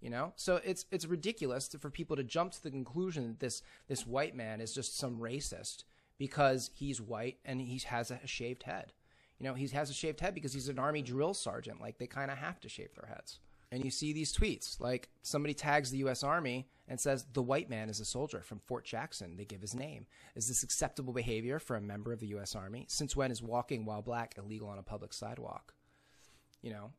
You 0.00 0.10
know, 0.10 0.32
so 0.36 0.60
it's 0.64 0.84
it's 0.90 1.06
ridiculous 1.06 1.68
for 1.68 1.90
people 1.90 2.16
to 2.16 2.24
jump 2.24 2.52
to 2.52 2.62
the 2.62 2.72
conclusion 2.72 3.26
that 3.28 3.40
this 3.40 3.62
this 3.88 4.06
white 4.06 4.36
man 4.36 4.60
is 4.60 4.74
just 4.74 4.96
some 4.96 5.18
racist 5.18 5.84
because 6.22 6.70
he's 6.72 7.00
white 7.00 7.36
and 7.44 7.60
he 7.60 7.80
has 7.84 8.12
a 8.12 8.26
shaved 8.28 8.62
head. 8.62 8.92
You 9.40 9.48
know, 9.48 9.54
he 9.54 9.66
has 9.66 9.90
a 9.90 9.92
shaved 9.92 10.20
head 10.20 10.36
because 10.36 10.52
he's 10.52 10.68
an 10.68 10.78
army 10.78 11.02
drill 11.02 11.34
sergeant. 11.34 11.80
Like 11.80 11.98
they 11.98 12.06
kind 12.06 12.30
of 12.30 12.38
have 12.38 12.60
to 12.60 12.68
shave 12.68 12.94
their 12.94 13.08
heads. 13.08 13.40
And 13.72 13.84
you 13.84 13.90
see 13.90 14.12
these 14.12 14.32
tweets, 14.32 14.78
like 14.78 15.08
somebody 15.22 15.52
tags 15.52 15.90
the 15.90 15.98
U.S. 15.98 16.22
Army 16.22 16.68
and 16.86 17.00
says 17.00 17.26
the 17.32 17.42
white 17.42 17.68
man 17.68 17.90
is 17.90 17.98
a 17.98 18.04
soldier 18.04 18.40
from 18.40 18.60
Fort 18.60 18.84
Jackson. 18.84 19.36
They 19.36 19.44
give 19.44 19.62
his 19.62 19.74
name. 19.74 20.06
Is 20.36 20.46
this 20.46 20.62
acceptable 20.62 21.12
behavior 21.12 21.58
for 21.58 21.74
a 21.74 21.80
member 21.80 22.12
of 22.12 22.20
the 22.20 22.28
U.S. 22.28 22.54
Army? 22.54 22.86
Since 22.88 23.16
when 23.16 23.32
is 23.32 23.42
walking 23.42 23.84
while 23.84 24.00
black 24.00 24.36
illegal 24.38 24.68
on 24.68 24.78
a 24.78 24.82
public 24.84 25.12
sidewalk? 25.12 25.74
You 26.60 26.70
know, 26.70 26.92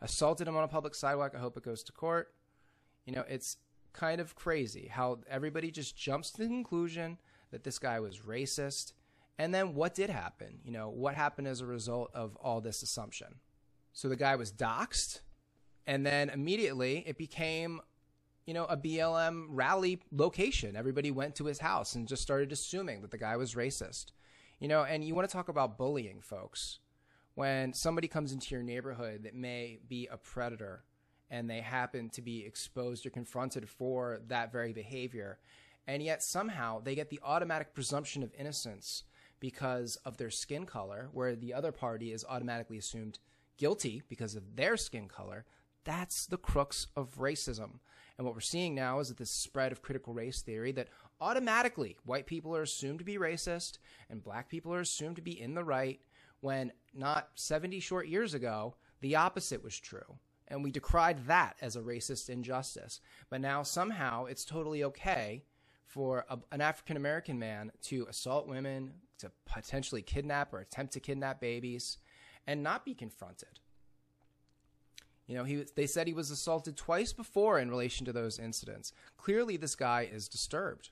assaulted 0.00 0.46
him 0.46 0.56
on 0.56 0.62
a 0.62 0.68
public 0.68 0.94
sidewalk. 0.94 1.32
I 1.34 1.40
hope 1.40 1.56
it 1.56 1.64
goes 1.64 1.82
to 1.82 1.92
court. 1.92 2.32
You 3.04 3.16
know, 3.16 3.24
it's 3.28 3.56
kind 3.92 4.20
of 4.20 4.36
crazy 4.36 4.86
how 4.92 5.18
everybody 5.28 5.72
just 5.72 5.96
jumps 5.96 6.30
to 6.30 6.42
the 6.42 6.46
conclusion 6.46 7.18
that 7.54 7.62
this 7.62 7.78
guy 7.78 8.00
was 8.00 8.18
racist. 8.18 8.92
And 9.38 9.54
then 9.54 9.74
what 9.74 9.94
did 9.94 10.10
happen? 10.10 10.58
You 10.64 10.72
know, 10.72 10.88
what 10.88 11.14
happened 11.14 11.46
as 11.46 11.60
a 11.60 11.66
result 11.66 12.10
of 12.12 12.36
all 12.36 12.60
this 12.60 12.82
assumption? 12.82 13.36
So 13.92 14.08
the 14.08 14.16
guy 14.16 14.34
was 14.34 14.50
doxxed, 14.50 15.20
and 15.86 16.04
then 16.04 16.30
immediately 16.30 17.04
it 17.06 17.16
became, 17.16 17.80
you 18.44 18.54
know, 18.54 18.64
a 18.64 18.76
BLM 18.76 19.46
rally 19.50 20.00
location. 20.10 20.74
Everybody 20.74 21.12
went 21.12 21.36
to 21.36 21.44
his 21.44 21.60
house 21.60 21.94
and 21.94 22.08
just 22.08 22.22
started 22.22 22.50
assuming 22.50 23.02
that 23.02 23.12
the 23.12 23.18
guy 23.18 23.36
was 23.36 23.54
racist. 23.54 24.06
You 24.58 24.66
know, 24.66 24.82
and 24.82 25.04
you 25.04 25.14
want 25.14 25.28
to 25.28 25.32
talk 25.32 25.48
about 25.48 25.78
bullying, 25.78 26.20
folks. 26.20 26.80
When 27.34 27.72
somebody 27.72 28.08
comes 28.08 28.32
into 28.32 28.52
your 28.52 28.64
neighborhood 28.64 29.22
that 29.22 29.34
may 29.34 29.78
be 29.88 30.08
a 30.10 30.16
predator 30.16 30.84
and 31.30 31.48
they 31.48 31.60
happen 31.60 32.10
to 32.10 32.22
be 32.22 32.44
exposed 32.44 33.06
or 33.06 33.10
confronted 33.10 33.68
for 33.68 34.20
that 34.26 34.50
very 34.52 34.72
behavior, 34.72 35.38
and 35.86 36.02
yet 36.02 36.22
somehow 36.22 36.80
they 36.80 36.94
get 36.94 37.10
the 37.10 37.20
automatic 37.22 37.74
presumption 37.74 38.22
of 38.22 38.34
innocence 38.38 39.04
because 39.40 39.96
of 40.04 40.16
their 40.16 40.30
skin 40.30 40.64
color, 40.66 41.08
where 41.12 41.36
the 41.36 41.52
other 41.52 41.72
party 41.72 42.12
is 42.12 42.24
automatically 42.28 42.78
assumed 42.78 43.18
guilty 43.58 44.02
because 44.08 44.34
of 44.34 44.56
their 44.56 44.76
skin 44.76 45.08
color. 45.08 45.44
That's 45.84 46.26
the 46.26 46.38
crux 46.38 46.86
of 46.96 47.18
racism. 47.18 47.80
And 48.16 48.24
what 48.24 48.34
we're 48.34 48.40
seeing 48.40 48.74
now 48.74 49.00
is 49.00 49.08
that 49.08 49.18
this 49.18 49.30
spread 49.30 49.72
of 49.72 49.82
critical 49.82 50.14
race 50.14 50.40
theory 50.40 50.72
that 50.72 50.88
automatically 51.20 51.96
white 52.04 52.26
people 52.26 52.56
are 52.56 52.62
assumed 52.62 53.00
to 53.00 53.04
be 53.04 53.18
racist 53.18 53.78
and 54.08 54.22
black 54.22 54.48
people 54.48 54.72
are 54.72 54.80
assumed 54.80 55.16
to 55.16 55.22
be 55.22 55.38
in 55.38 55.54
the 55.54 55.64
right 55.64 56.00
when 56.40 56.72
not 56.94 57.30
70 57.34 57.80
short 57.80 58.06
years 58.06 58.34
ago, 58.34 58.76
the 59.00 59.16
opposite 59.16 59.64
was 59.64 59.78
true. 59.78 60.18
And 60.48 60.62
we 60.62 60.70
decried 60.70 61.26
that 61.26 61.56
as 61.60 61.74
a 61.74 61.80
racist 61.80 62.28
injustice. 62.28 63.00
But 63.30 63.40
now 63.40 63.62
somehow 63.62 64.26
it's 64.26 64.44
totally 64.44 64.84
okay 64.84 65.44
for 65.94 66.26
a, 66.28 66.36
an 66.50 66.60
African 66.60 66.96
American 66.96 67.38
man 67.38 67.70
to 67.82 68.04
assault 68.10 68.48
women, 68.48 68.94
to 69.18 69.30
potentially 69.46 70.02
kidnap 70.02 70.52
or 70.52 70.58
attempt 70.58 70.92
to 70.94 71.00
kidnap 71.00 71.40
babies, 71.40 71.98
and 72.48 72.64
not 72.64 72.84
be 72.84 72.94
confronted. 72.94 73.60
You 75.28 75.36
know, 75.36 75.44
he 75.44 75.64
they 75.76 75.86
said 75.86 76.08
he 76.08 76.12
was 76.12 76.32
assaulted 76.32 76.76
twice 76.76 77.12
before 77.12 77.60
in 77.60 77.70
relation 77.70 78.04
to 78.06 78.12
those 78.12 78.40
incidents. 78.40 78.92
Clearly, 79.16 79.56
this 79.56 79.76
guy 79.76 80.08
is 80.12 80.28
disturbed. 80.28 80.90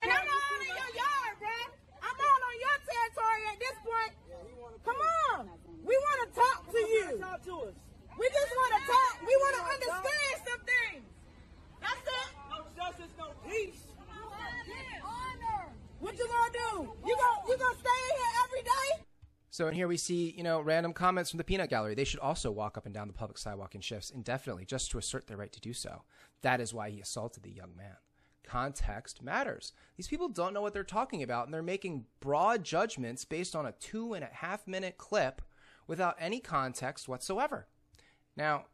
And 0.00 0.12
I'm 0.12 0.18
all 0.20 0.60
in 0.60 0.68
your 0.68 0.76
yard, 0.94 1.34
bruh. 1.42 1.70
I'm 2.06 2.18
all 2.22 2.42
on 2.46 2.56
your 2.62 2.78
territory 2.86 3.42
at 3.52 3.58
this 3.58 3.78
point. 3.82 4.12
Come 4.84 4.96
on. 5.34 5.50
We 5.84 5.96
want 5.96 6.18
to 6.22 6.40
talk 6.40 6.70
to 6.70 6.78
you. 6.78 7.18
Talk 7.18 7.42
to 7.44 7.54
us. 7.66 7.74
We 8.16 8.28
just 8.28 8.52
want 8.56 8.72
to 8.78 8.80
talk. 8.86 9.12
We 9.26 9.34
want 9.42 9.56
to 9.56 9.62
understand 9.74 10.36
some 10.46 10.60
things. 10.64 11.02
That's 11.02 11.02
it. 11.02 11.09
No 12.90 12.96
justice, 12.96 13.16
no 13.18 13.26
peace. 13.48 13.86
What 16.00 16.18
you 16.18 16.26
gonna 16.26 16.52
do? 16.52 16.92
You 17.06 17.16
gonna 17.16 17.48
you 17.48 17.56
gonna 17.58 17.78
stay 17.78 17.88
in 17.88 18.16
here 18.16 18.44
every 18.44 18.62
day? 18.62 19.04
So 19.50 19.68
in 19.68 19.74
here 19.74 19.86
we 19.86 19.96
see, 19.96 20.34
you 20.36 20.42
know, 20.42 20.60
random 20.60 20.92
comments 20.92 21.30
from 21.30 21.38
the 21.38 21.44
peanut 21.44 21.70
gallery. 21.70 21.94
They 21.94 22.04
should 22.04 22.20
also 22.20 22.50
walk 22.50 22.76
up 22.78 22.86
and 22.86 22.94
down 22.94 23.06
the 23.06 23.12
public 23.12 23.38
sidewalk 23.38 23.74
in 23.74 23.80
shifts 23.80 24.10
indefinitely 24.10 24.64
just 24.64 24.90
to 24.90 24.98
assert 24.98 25.26
their 25.26 25.36
right 25.36 25.52
to 25.52 25.60
do 25.60 25.72
so. 25.72 26.02
That 26.42 26.60
is 26.60 26.72
why 26.72 26.90
he 26.90 27.00
assaulted 27.00 27.42
the 27.42 27.52
young 27.52 27.76
man. 27.76 27.96
Context 28.44 29.22
matters. 29.22 29.72
These 29.96 30.08
people 30.08 30.28
don't 30.28 30.54
know 30.54 30.62
what 30.62 30.72
they're 30.72 30.82
talking 30.82 31.22
about, 31.22 31.46
and 31.46 31.54
they're 31.54 31.62
making 31.62 32.06
broad 32.18 32.64
judgments 32.64 33.24
based 33.24 33.54
on 33.54 33.66
a 33.66 33.72
two 33.72 34.14
and 34.14 34.24
a 34.24 34.30
half 34.32 34.66
minute 34.66 34.96
clip 34.96 35.42
without 35.86 36.16
any 36.18 36.40
context 36.40 37.08
whatsoever. 37.08 37.68
Now, 38.36 38.64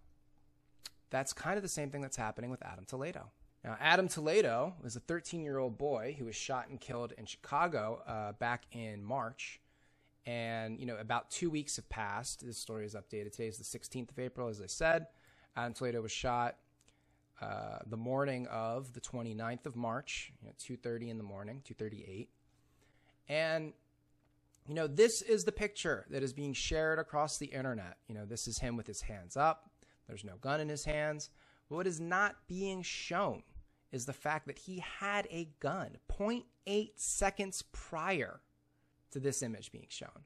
that's 1.10 1.32
kind 1.32 1.56
of 1.56 1.62
the 1.62 1.68
same 1.68 1.90
thing 1.90 2.02
that's 2.02 2.16
happening 2.16 2.50
with 2.50 2.64
Adam 2.64 2.84
Toledo. 2.86 3.32
Now, 3.66 3.76
Adam 3.80 4.06
Toledo 4.06 4.74
was 4.80 4.94
a 4.94 5.00
13 5.00 5.42
year 5.42 5.58
old 5.58 5.76
boy 5.76 6.14
who 6.16 6.26
was 6.26 6.36
shot 6.36 6.68
and 6.68 6.80
killed 6.80 7.12
in 7.18 7.26
Chicago 7.26 8.00
uh, 8.06 8.32
back 8.32 8.62
in 8.70 9.04
March. 9.04 9.60
And, 10.24 10.78
you 10.78 10.86
know, 10.86 10.96
about 10.98 11.32
two 11.32 11.50
weeks 11.50 11.74
have 11.74 11.88
passed. 11.88 12.46
This 12.46 12.58
story 12.58 12.86
is 12.86 12.94
updated. 12.94 13.32
Today 13.32 13.48
is 13.48 13.58
the 13.58 13.78
16th 13.78 14.12
of 14.12 14.20
April, 14.20 14.48
as 14.48 14.60
I 14.60 14.66
said. 14.66 15.08
Adam 15.56 15.72
Toledo 15.72 16.00
was 16.00 16.12
shot 16.12 16.56
uh, 17.40 17.78
the 17.86 17.96
morning 17.96 18.46
of 18.46 18.92
the 18.92 19.00
29th 19.00 19.66
of 19.66 19.74
March, 19.74 20.32
you 20.40 20.46
know, 20.46 20.54
2.30 20.62 21.10
in 21.10 21.18
the 21.18 21.24
morning, 21.24 21.60
2.38. 21.68 22.28
And, 23.28 23.72
you 24.68 24.74
know, 24.74 24.86
this 24.86 25.22
is 25.22 25.44
the 25.44 25.52
picture 25.52 26.06
that 26.10 26.22
is 26.22 26.32
being 26.32 26.52
shared 26.52 27.00
across 27.00 27.38
the 27.38 27.46
internet. 27.46 27.96
You 28.06 28.14
know, 28.14 28.26
this 28.26 28.46
is 28.46 28.58
him 28.58 28.76
with 28.76 28.86
his 28.86 29.00
hands 29.00 29.36
up. 29.36 29.70
There's 30.06 30.24
no 30.24 30.36
gun 30.40 30.60
in 30.60 30.68
his 30.68 30.84
hands. 30.84 31.30
What 31.68 31.88
is 31.88 32.00
not 32.00 32.36
being 32.46 32.82
shown 32.82 33.42
is 33.92 34.06
the 34.06 34.12
fact 34.12 34.46
that 34.46 34.58
he 34.58 34.82
had 35.00 35.26
a 35.30 35.48
gun 35.60 35.96
0.8 36.10 36.90
seconds 36.96 37.62
prior 37.72 38.40
to 39.10 39.20
this 39.20 39.42
image 39.42 39.72
being 39.72 39.86
shown. 39.88 40.24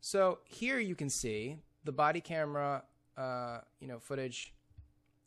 So 0.00 0.38
here 0.44 0.78
you 0.78 0.94
can 0.94 1.10
see 1.10 1.58
the 1.84 1.92
body 1.92 2.20
camera, 2.20 2.84
uh, 3.16 3.58
you 3.80 3.88
know, 3.88 3.98
footage 3.98 4.54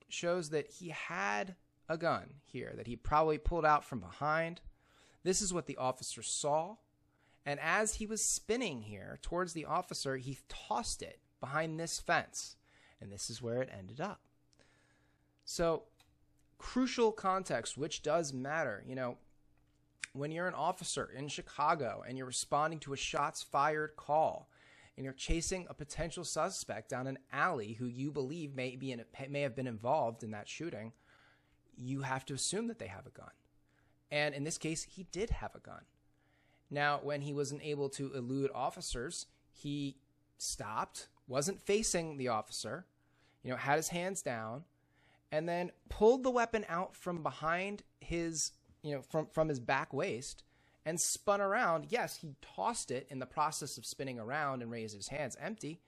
shows 0.10 0.50
that 0.50 0.68
he 0.68 0.89
had 0.89 1.56
a 1.89 1.98
gun 1.98 2.34
here 2.46 2.74
that 2.75 2.88
he 2.88 2.96
probably 2.96 3.38
pulled 3.38 3.65
out 3.65 3.84
from 3.84 4.00
behind. 4.00 4.62
This 5.24 5.41
is 5.41 5.53
what 5.53 5.65
the 5.65 5.77
officer 5.77 6.22
saw. 6.22 6.77
And 7.46 7.60
as 7.60 7.96
he 7.96 8.06
was 8.06 8.24
spinning 8.24 8.84
here 8.84 9.20
towards 9.22 9.53
the 9.53 9.65
officer, 9.65 10.18
he 10.18 10.38
tossed 10.48 11.01
it 11.01 11.20
behind 11.39 11.80
this 11.80 12.00
fence. 12.00 12.56
And 13.00 13.12
this 13.12 13.30
is 13.30 13.41
where 13.41 13.62
it 13.62 13.70
ended 13.75 14.00
up. 14.00 14.22
So, 15.44 15.84
crucial 16.62 17.12
context, 17.12 17.75
which 17.75 18.03
does 18.03 18.32
matter. 18.32 18.84
You 18.88 18.94
know, 18.94 19.18
when 20.13 20.32
you're 20.32 20.48
an 20.48 20.53
officer 20.53 21.10
in 21.18 21.27
Chicago 21.27 22.03
and 22.08 22.18
you're 22.18 22.27
responding 22.27 22.80
to 22.82 22.94
a 22.94 22.98
shots 22.98 23.41
fired 23.41 23.96
call 23.96 24.48
and 24.96 25.03
you're 25.03 25.13
chasing 25.13 25.65
a 25.70 25.74
potential 25.74 26.24
suspect 26.24 26.89
down 26.89 27.08
an 27.08 27.18
alley 27.34 27.74
who 27.74 27.88
you 27.88 28.12
believe 28.12 28.56
may 28.56 28.75
be 28.75 28.91
in, 28.91 29.03
may 29.30 29.41
have 29.41 29.56
been 29.56 29.65
involved 29.65 30.24
in 30.24 30.32
that 30.32 30.48
shooting, 30.48 30.91
you 31.75 32.03
have 32.03 32.25
to 32.25 32.36
assume 32.36 32.68
that 32.68 32.77
they 32.77 32.88
have 32.88 33.08
a 33.08 33.10
gun. 33.10 33.32
And 34.12 34.36
in 34.36 34.44
this 34.44 34.60
case, 34.60 34.84
he 34.84 35.08
did 35.12 35.32
have 35.32 35.56
a 35.56 35.60
gun. 35.60 35.82
Now, 36.70 37.00
when 37.01 37.22
he 37.22 37.34
wasn't 37.34 37.63
able 37.63 37.89
to 37.89 38.13
elude 38.13 38.51
officers, 38.53 39.25
he 39.51 39.98
stopped, 40.38 41.08
wasn't 41.27 41.60
facing 41.60 42.18
the 42.18 42.27
officer, 42.27 42.86
you 43.44 43.50
know, 43.50 43.58
had 43.58 43.77
his 43.77 43.88
hands 43.88 44.22
down, 44.22 44.65
and 45.32 45.48
then 45.48 45.72
pulled 45.90 46.24
the 46.24 46.30
weapon 46.30 46.66
out 46.68 46.96
from 46.96 47.24
behind 47.24 47.84
his, 48.00 48.52
you 48.84 48.96
know, 48.96 49.02
from 49.02 49.28
from 49.28 49.50
his 49.50 49.60
back 49.60 49.94
waist 49.94 50.44
and 50.86 51.00
spun 51.00 51.42
around. 51.42 51.88
Yes, 51.90 52.18
he 52.18 52.36
tossed 52.42 52.92
it 52.92 53.08
in 53.10 53.20
the 53.20 53.26
process 53.26 53.78
of 53.78 53.86
spinning 53.86 54.20
around 54.20 54.62
and 54.62 54.72
raised 54.72 54.96
his 54.96 55.10
hands 55.10 55.38
empty. 55.40 55.82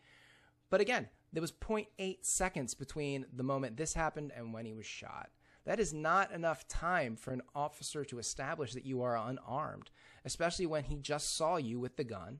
But 0.69 0.81
again, 0.81 1.09
there 1.31 1.41
was 1.41 1.51
0.8 1.51 2.17
seconds 2.23 2.73
between 2.73 3.25
the 3.33 3.43
moment 3.43 3.77
this 3.77 3.93
happened 3.93 4.31
and 4.35 4.53
when 4.53 4.65
he 4.65 4.73
was 4.73 4.85
shot. 4.85 5.29
That 5.65 5.79
is 5.79 5.93
not 5.93 6.31
enough 6.31 6.67
time 6.67 7.15
for 7.15 7.31
an 7.31 7.41
officer 7.55 8.03
to 8.05 8.19
establish 8.19 8.73
that 8.73 8.85
you 8.85 9.01
are 9.01 9.17
unarmed, 9.17 9.89
especially 10.25 10.65
when 10.65 10.83
he 10.83 10.97
just 10.97 11.35
saw 11.35 11.57
you 11.57 11.79
with 11.79 11.95
the 11.95 12.03
gun 12.03 12.39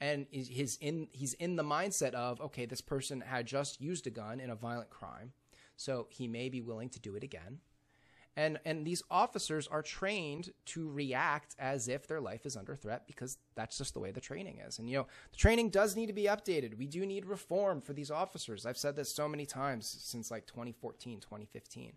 and 0.00 0.26
is 0.32 0.78
in 0.80 1.06
he's 1.12 1.34
in 1.34 1.56
the 1.56 1.62
mindset 1.62 2.14
of 2.14 2.40
okay, 2.40 2.66
this 2.66 2.80
person 2.80 3.20
had 3.20 3.46
just 3.46 3.80
used 3.80 4.06
a 4.06 4.10
gun 4.10 4.40
in 4.40 4.50
a 4.50 4.56
violent 4.56 4.90
crime, 4.90 5.32
so 5.82 6.06
he 6.10 6.28
may 6.28 6.48
be 6.48 6.60
willing 6.60 6.88
to 6.90 7.00
do 7.00 7.16
it 7.16 7.24
again. 7.24 7.58
And 8.34 8.58
and 8.64 8.86
these 8.86 9.02
officers 9.10 9.68
are 9.68 9.82
trained 9.82 10.52
to 10.66 10.90
react 10.90 11.54
as 11.58 11.86
if 11.86 12.06
their 12.06 12.20
life 12.20 12.46
is 12.46 12.56
under 12.56 12.74
threat 12.74 13.06
because 13.06 13.36
that's 13.54 13.76
just 13.76 13.92
the 13.92 14.00
way 14.00 14.10
the 14.10 14.22
training 14.22 14.60
is. 14.66 14.78
And 14.78 14.88
you 14.88 14.96
know, 14.96 15.06
the 15.32 15.36
training 15.36 15.68
does 15.68 15.96
need 15.96 16.06
to 16.06 16.14
be 16.14 16.24
updated. 16.24 16.78
We 16.78 16.86
do 16.86 17.04
need 17.04 17.26
reform 17.26 17.82
for 17.82 17.92
these 17.92 18.10
officers. 18.10 18.64
I've 18.64 18.78
said 18.78 18.96
this 18.96 19.14
so 19.14 19.28
many 19.28 19.44
times 19.44 19.86
since 19.86 20.30
like 20.30 20.46
2014, 20.46 21.20
2015. 21.20 21.92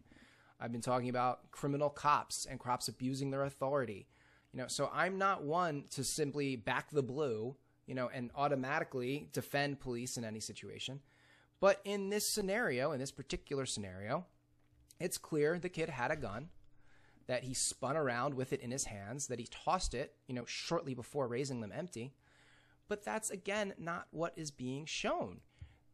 I've 0.60 0.72
been 0.72 0.82
talking 0.82 1.10
about 1.10 1.52
criminal 1.52 1.90
cops 1.90 2.46
and 2.46 2.60
cops 2.60 2.90
abusing 2.90 3.32
their 3.32 3.44
authority. 3.44 4.08
You 4.52 4.60
know, 4.60 4.68
so 4.68 4.90
I'm 4.94 5.18
not 5.18 5.44
one 5.44 5.86
to 5.92 6.04
simply 6.04 6.56
back 6.56 6.90
the 6.92 7.04
blue, 7.04 7.56
you 7.88 7.96
know, 7.96 8.10
and 8.14 8.32
automatically 8.36 9.30
defend 9.32 9.80
police 9.80 10.18
in 10.18 10.26
any 10.26 10.40
situation. 10.40 11.02
But 11.60 11.82
in 11.84 12.10
this 12.10 12.34
scenario, 12.34 12.92
in 12.92 13.00
this 13.00 13.12
particular 13.12 13.66
scenario, 13.66 14.26
it's 15.00 15.18
clear 15.18 15.58
the 15.58 15.70
kid 15.70 15.90
had 15.90 16.12
a 16.12 16.16
gun, 16.16 16.50
that 17.28 17.44
he 17.44 17.54
spun 17.54 17.98
around 17.98 18.36
with 18.36 18.54
it 18.54 18.62
in 18.62 18.72
his 18.72 18.86
hands, 18.86 19.28
that 19.28 19.40
he 19.40 19.48
tossed 19.50 19.94
it, 19.94 20.14
you 20.28 20.36
know, 20.36 20.46
shortly 20.46 20.94
before 20.94 21.28
raising 21.28 21.62
them 21.62 21.74
empty. 21.76 22.14
But 22.88 23.04
that's 23.04 23.32
again 23.32 23.74
not 23.80 24.08
what 24.12 24.34
is 24.36 24.52
being 24.52 24.86
shown. 24.86 25.42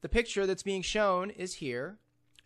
The 0.02 0.10
picture 0.10 0.46
that's 0.46 0.64
being 0.64 0.82
shown 0.82 1.30
is 1.30 1.56
here, 1.56 2.00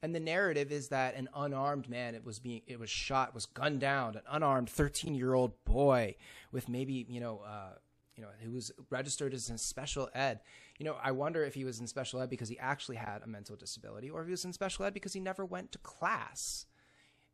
and 0.04 0.14
the 0.14 0.20
narrative 0.20 0.72
is 0.72 0.90
that 0.90 1.16
an 1.16 1.30
unarmed 1.36 1.90
man 1.90 2.14
it 2.14 2.24
was 2.24 2.38
being 2.38 2.62
it 2.68 2.80
was 2.80 2.90
shot 2.90 3.34
was 3.34 3.48
gunned 3.48 3.80
down, 3.80 4.16
an 4.16 4.22
unarmed 4.30 4.68
13-year-old 4.68 5.64
boy 5.66 6.16
with 6.52 6.70
maybe, 6.70 7.06
you 7.10 7.20
know, 7.20 7.42
uh, 7.46 7.74
you 8.16 8.22
know, 8.22 8.30
who 8.44 8.52
was 8.52 8.72
registered 8.90 9.34
as 9.34 9.50
a 9.50 9.58
special 9.58 10.10
ed. 10.14 10.42
You 10.77 10.86
know, 10.86 10.98
I 11.01 11.12
wonder 11.12 11.44
if 11.44 11.53
he 11.53 11.63
was 11.63 11.79
in 11.79 11.88
special 11.88 12.22
ed 12.22 12.29
because 12.29 12.50
he 12.50 12.60
actually 12.60 12.98
had 12.98 13.22
a 13.24 13.27
mental 13.27 13.55
disability 13.55 14.10
or 14.10 14.22
if 14.22 14.27
he 14.27 14.32
was 14.32 14.44
in 14.44 14.53
special 14.53 14.86
ed 14.86 14.94
because 14.94 15.13
he 15.13 15.20
never 15.20 15.46
went 15.46 15.72
to 15.72 15.77
class. 15.79 16.65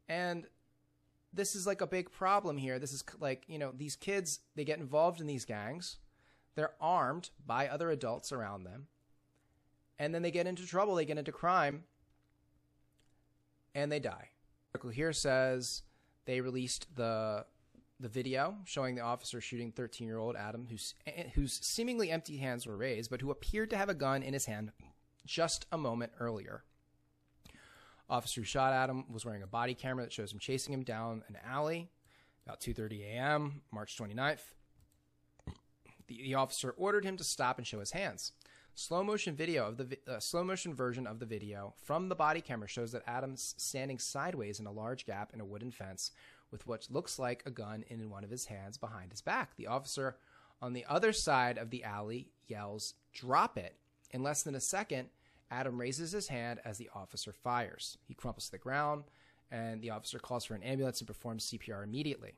And 0.08 0.46
this 1.34 1.56
is 1.56 1.66
like 1.66 1.82
a 1.82 1.88
big 1.88 2.12
problem 2.12 2.58
here. 2.58 2.78
This 2.78 2.94
is 2.94 3.04
like, 3.20 3.46
you 3.48 3.58
know, 3.58 3.72
these 3.76 3.96
kids, 3.96 4.42
they 4.56 4.64
get 4.64 4.80
involved 4.80 5.22
in 5.22 5.28
these 5.28 5.46
gangs. 5.46 5.98
They're 6.56 6.74
armed 6.80 7.30
by 7.46 7.68
other 7.68 7.90
adults 7.90 8.32
around 8.32 8.64
them. 8.64 8.88
And 9.98 10.14
then 10.14 10.22
they 10.22 10.32
get 10.32 10.48
into 10.48 10.66
trouble, 10.66 10.96
they 10.96 11.06
get 11.06 11.18
into 11.18 11.32
crime, 11.32 11.84
and 13.74 13.92
they 13.92 14.00
die. 14.00 14.30
Article 14.74 14.90
here 14.90 15.14
says 15.14 15.84
they 16.26 16.42
released 16.42 16.88
the 16.96 17.46
the 18.02 18.10
video 18.10 18.56
showing 18.66 18.96
the 18.96 19.02
officer 19.02 19.40
shooting 19.40 19.72
13 19.72 20.08
year 20.08 20.18
old 20.18 20.36
Adam, 20.36 20.68
whose, 20.70 20.96
whose 21.36 21.54
seemingly 21.62 22.10
empty 22.10 22.38
hands 22.38 22.66
were 22.66 22.78
raised, 22.78 23.10
but 23.10 23.22
who 23.22 23.32
appeared 23.32 23.70
to 23.70 23.78
have 23.78 23.90
a 23.90 23.94
gun 23.94 24.24
in 24.24 24.34
his 24.34 24.46
hand 24.46 24.72
just 25.26 25.66
a 25.72 25.78
moment 25.78 26.12
earlier. 26.20 26.64
Officer 28.10 28.42
who 28.42 28.46
shot 28.46 28.74
Adam 28.74 29.06
was 29.12 29.26
wearing 29.26 29.44
a 29.44 29.48
body 29.48 29.74
camera 29.74 30.04
that 30.04 30.12
shows 30.12 30.34
him 30.34 30.40
chasing 30.40 30.74
him 30.74 30.84
down 30.84 31.24
an 31.28 31.38
alley 31.48 31.90
about 32.46 32.60
2:30 32.60 33.04
a.m. 33.04 33.62
March 33.72 33.98
29th. 33.98 34.42
The, 36.08 36.22
the, 36.24 36.34
officer 36.34 36.72
ordered 36.72 37.06
him 37.06 37.16
to 37.18 37.24
stop 37.24 37.58
and 37.58 37.66
show 37.66 37.80
his 37.80 37.92
hands. 37.92 38.34
Slow 38.74 39.04
motion 39.04 39.36
video 39.36 39.68
of 39.68 39.78
the 39.78 39.98
uh, 40.08 40.20
slow 40.20 40.44
motion 40.44 40.74
version 40.74 41.08
of 41.08 41.20
the 41.20 41.26
video 41.26 41.74
from 41.84 42.10
the 42.10 42.16
body 42.16 42.42
camera 42.42 42.68
shows 42.68 42.92
that 42.92 43.04
Adam's 43.08 43.54
standing 43.58 44.00
sideways 44.00 44.60
in 44.60 44.66
a 44.66 44.72
large 44.72 45.06
gap 45.06 45.32
in 45.34 45.40
a 45.40 45.46
wooden 45.46 45.72
fence 45.72 46.12
with 46.52 46.68
what 46.68 46.88
looks 46.90 47.18
like 47.18 47.44
a 47.46 47.52
gun 47.52 47.84
in 47.88 48.10
one 48.10 48.24
of 48.24 48.30
his 48.30 48.46
hands 48.46 48.78
behind 48.78 49.12
his 49.12 49.22
back. 49.22 49.56
The 49.56 49.68
officer 49.68 50.18
on 50.62 50.74
the 50.74 50.86
other 50.88 51.14
side 51.14 51.58
of 51.58 51.70
the 51.70 51.84
alley 51.84 52.30
yells, 52.48 52.94
Drop 53.14 53.58
it. 53.58 53.78
In 54.12 54.24
less 54.24 54.44
than 54.44 54.56
a 54.56 54.60
second, 54.60 55.10
Adam 55.50 55.80
raises 55.80 56.12
his 56.12 56.28
hand 56.28 56.60
as 56.64 56.78
the 56.78 56.90
officer 56.94 57.34
fires. 57.34 57.98
He 58.08 58.14
crumples 58.14 58.46
to 58.46 58.52
the 58.52 58.58
ground, 58.58 59.04
and 59.50 59.82
the 59.82 59.90
officer 59.90 60.20
calls 60.20 60.46
for 60.46 60.56
an 60.56 60.64
ambulance 60.64 61.00
and 61.00 61.08
performs 61.08 61.46
CPR 61.46 61.84
immediately. 61.84 62.34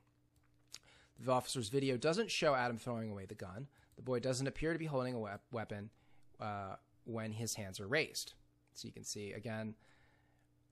The 1.20 1.32
officer's 1.32 1.70
video 1.70 1.96
doesn't 1.98 2.32
show 2.32 2.56
Adam 2.56 2.78
throwing 2.78 3.12
away 3.12 3.26
the 3.26 3.36
gun. 3.36 3.68
The 3.96 4.02
boy 4.02 4.20
doesn't 4.20 4.48
appear 4.48 4.74
to 4.74 4.80
be 4.80 4.86
holding 4.86 5.14
a 5.14 5.20
we- 5.20 5.30
weapon 5.52 5.92
uh, 6.40 6.76
when 7.06 7.32
his 7.32 7.54
hands 7.56 7.80
are 7.80 7.88
raised. 7.88 8.34
So 8.74 8.88
you 8.88 8.92
can 8.92 9.04
see, 9.04 9.32
again, 9.34 9.76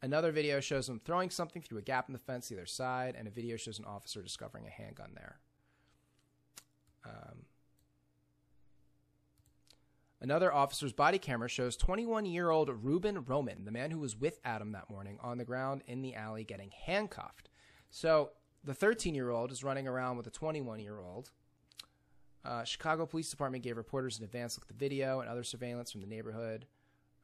Another 0.04 0.32
video 0.32 0.60
shows 0.60 0.90
him 0.90 1.00
throwing 1.04 1.30
something 1.30 1.62
through 1.62 1.78
a 1.78 1.84
gap 1.84 2.10
in 2.10 2.14
the 2.14 2.20
fence 2.20 2.50
the 2.50 2.56
other 2.56 2.66
side, 2.66 3.16
and 3.18 3.28
a 3.28 3.32
video 3.32 3.56
shows 3.56 3.78
an 3.78 3.86
officer 3.86 4.22
discovering 4.22 4.66
a 4.66 4.70
handgun 4.70 5.12
there. 5.14 5.40
Um, 7.06 7.46
another 10.20 10.52
officer's 10.52 10.94
body 10.94 11.20
camera 11.20 11.50
shows 11.50 11.78
21 11.78 12.26
year 12.26 12.50
old 12.50 12.70
Ruben 12.84 13.24
Roman, 13.26 13.66
the 13.66 13.72
man 13.72 13.92
who 13.92 14.00
was 14.00 14.16
with 14.16 14.40
Adam 14.44 14.72
that 14.72 14.90
morning, 14.90 15.20
on 15.22 15.38
the 15.38 15.46
ground 15.46 15.84
in 15.86 16.02
the 16.02 16.16
alley 16.16 16.44
getting 16.44 16.72
handcuffed. 16.86 17.50
So 17.92 18.32
the 18.64 18.74
13 18.74 19.14
year 19.14 19.30
old 19.30 19.52
is 19.52 19.64
running 19.64 19.88
around 19.88 20.18
with 20.18 20.26
a 20.26 20.32
21 20.32 20.80
year 20.80 21.00
old. 21.00 21.30
Uh, 22.44 22.64
Chicago 22.64 23.06
Police 23.06 23.30
Department 23.30 23.64
gave 23.64 23.78
reporters 23.78 24.18
an 24.18 24.26
advance 24.26 24.58
look 24.58 24.64
at 24.64 24.68
the 24.68 24.74
video 24.74 25.20
and 25.20 25.30
other 25.30 25.44
surveillance 25.44 25.92
from 25.92 26.02
the 26.02 26.08
neighborhood. 26.08 26.66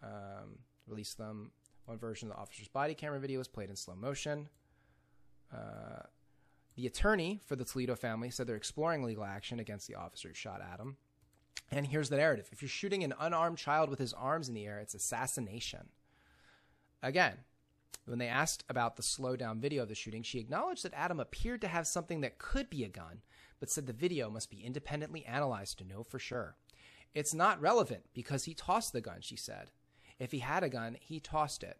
Um, 0.04 0.60
released 0.86 1.18
them 1.18 1.52
one 1.88 1.98
version 1.98 2.30
of 2.30 2.36
the 2.36 2.42
officer's 2.42 2.68
body 2.68 2.94
camera 2.94 3.20
video 3.20 3.40
was 3.40 3.48
played 3.48 3.70
in 3.70 3.76
slow 3.76 3.96
motion. 3.96 4.50
Uh, 5.54 6.04
the 6.76 6.86
attorney 6.86 7.40
for 7.46 7.56
the 7.56 7.64
Toledo 7.64 7.96
family 7.96 8.30
said 8.30 8.46
they're 8.46 8.56
exploring 8.56 9.04
legal 9.04 9.24
action 9.24 9.60
against 9.60 9.88
the 9.88 9.96
officer 9.96 10.28
who 10.28 10.34
shot 10.34 10.62
Adam. 10.62 10.98
And 11.72 11.88
here's 11.88 12.10
the 12.10 12.18
narrative 12.18 12.50
if 12.52 12.62
you're 12.62 12.70
shooting 12.70 13.04
an 13.04 13.14
unarmed 13.20 13.58
child 13.58 13.90
with 13.90 14.00
his 14.00 14.14
arms 14.14 14.50
in 14.50 14.54
the 14.54 14.66
air, 14.66 14.80
it's 14.80 14.94
assassination. 14.94 15.90
Again, 17.02 17.38
when 18.06 18.20
they 18.20 18.28
asked 18.28 18.64
about 18.70 18.96
the 18.96 19.04
slow 19.04 19.36
down 19.36 19.60
video 19.60 19.84
of 19.84 19.90
the 19.90 19.96
shooting, 19.96 20.24
she 20.24 20.40
acknowledged 20.40 20.84
that 20.84 20.94
Adam 20.94 21.20
appeared 21.20 21.62
to 21.62 21.68
have 21.68 21.88
something 21.88 22.22
that 22.22 22.38
could 22.38 22.70
be 22.70 22.84
a 22.84 22.90
gun, 22.90 23.22
but 23.60 23.70
said 23.70 23.88
the 23.88 23.94
video 23.94 24.30
must 24.30 24.50
be 24.50 24.64
independently 24.64 25.26
analyzed 25.26 25.78
to 25.80 25.88
know 25.88 26.04
for 26.04 26.20
sure. 26.20 26.56
It's 27.14 27.34
not 27.34 27.62
relevant 27.62 28.04
because 28.14 28.46
he 28.46 28.54
tossed 28.54 28.94
the 28.94 29.02
gun, 29.02 29.22
she 29.22 29.36
said. 29.36 29.72
If 30.20 30.32
he 30.32 30.40
had 30.40 30.64
a 30.64 30.70
gun, 30.70 30.98
he 31.00 31.20
tossed 31.20 31.64
it. 31.64 31.78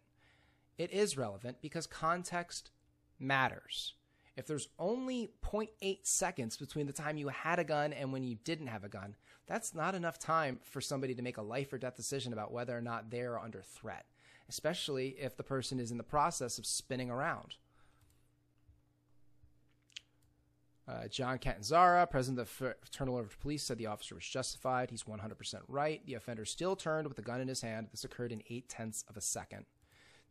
It 0.76 0.92
is 0.92 1.16
relevant 1.16 1.58
because 1.60 1.86
context 1.86 2.70
matters. 3.18 3.94
If 4.36 4.46
there's 4.46 4.68
only 4.78 5.32
0.8 5.42 6.06
seconds 6.06 6.56
between 6.56 6.86
the 6.86 6.92
time 6.92 7.16
you 7.16 7.28
had 7.28 7.58
a 7.58 7.64
gun 7.64 7.92
and 7.92 8.12
when 8.12 8.22
you 8.22 8.36
didn't 8.44 8.68
have 8.68 8.84
a 8.84 8.88
gun, 8.88 9.16
that's 9.48 9.74
not 9.74 9.96
enough 9.96 10.18
time 10.18 10.60
for 10.62 10.80
somebody 10.80 11.14
to 11.16 11.22
make 11.22 11.38
a 11.38 11.42
life 11.42 11.72
or 11.72 11.78
death 11.78 11.96
decision 11.96 12.32
about 12.32 12.52
whether 12.52 12.76
or 12.76 12.80
not 12.80 13.10
they 13.10 13.22
are 13.22 13.40
under 13.40 13.62
threat, 13.62 14.06
especially 14.48 15.16
if 15.18 15.36
the 15.36 15.42
person 15.42 15.80
is 15.80 15.90
in 15.90 15.96
the 15.96 16.04
process 16.04 16.58
of 16.58 16.66
spinning 16.66 17.10
around. 17.10 17.56
Uh, 20.88 21.06
John 21.08 21.38
Catanzara, 21.38 22.08
president 22.08 22.40
of 22.40 22.46
the 22.46 22.74
Fraternal 22.80 23.14
Order 23.14 23.26
of 23.26 23.40
Police, 23.40 23.62
said 23.62 23.76
the 23.76 23.86
officer 23.86 24.14
was 24.14 24.24
justified. 24.24 24.90
He's 24.90 25.02
100% 25.02 25.60
right. 25.68 26.04
The 26.06 26.14
offender 26.14 26.46
still 26.46 26.76
turned 26.76 27.08
with 27.08 27.18
a 27.18 27.22
gun 27.22 27.42
in 27.42 27.48
his 27.48 27.60
hand. 27.60 27.88
This 27.90 28.04
occurred 28.04 28.32
in 28.32 28.42
eight 28.48 28.70
tenths 28.70 29.04
of 29.08 29.16
a 29.16 29.20
second. 29.20 29.66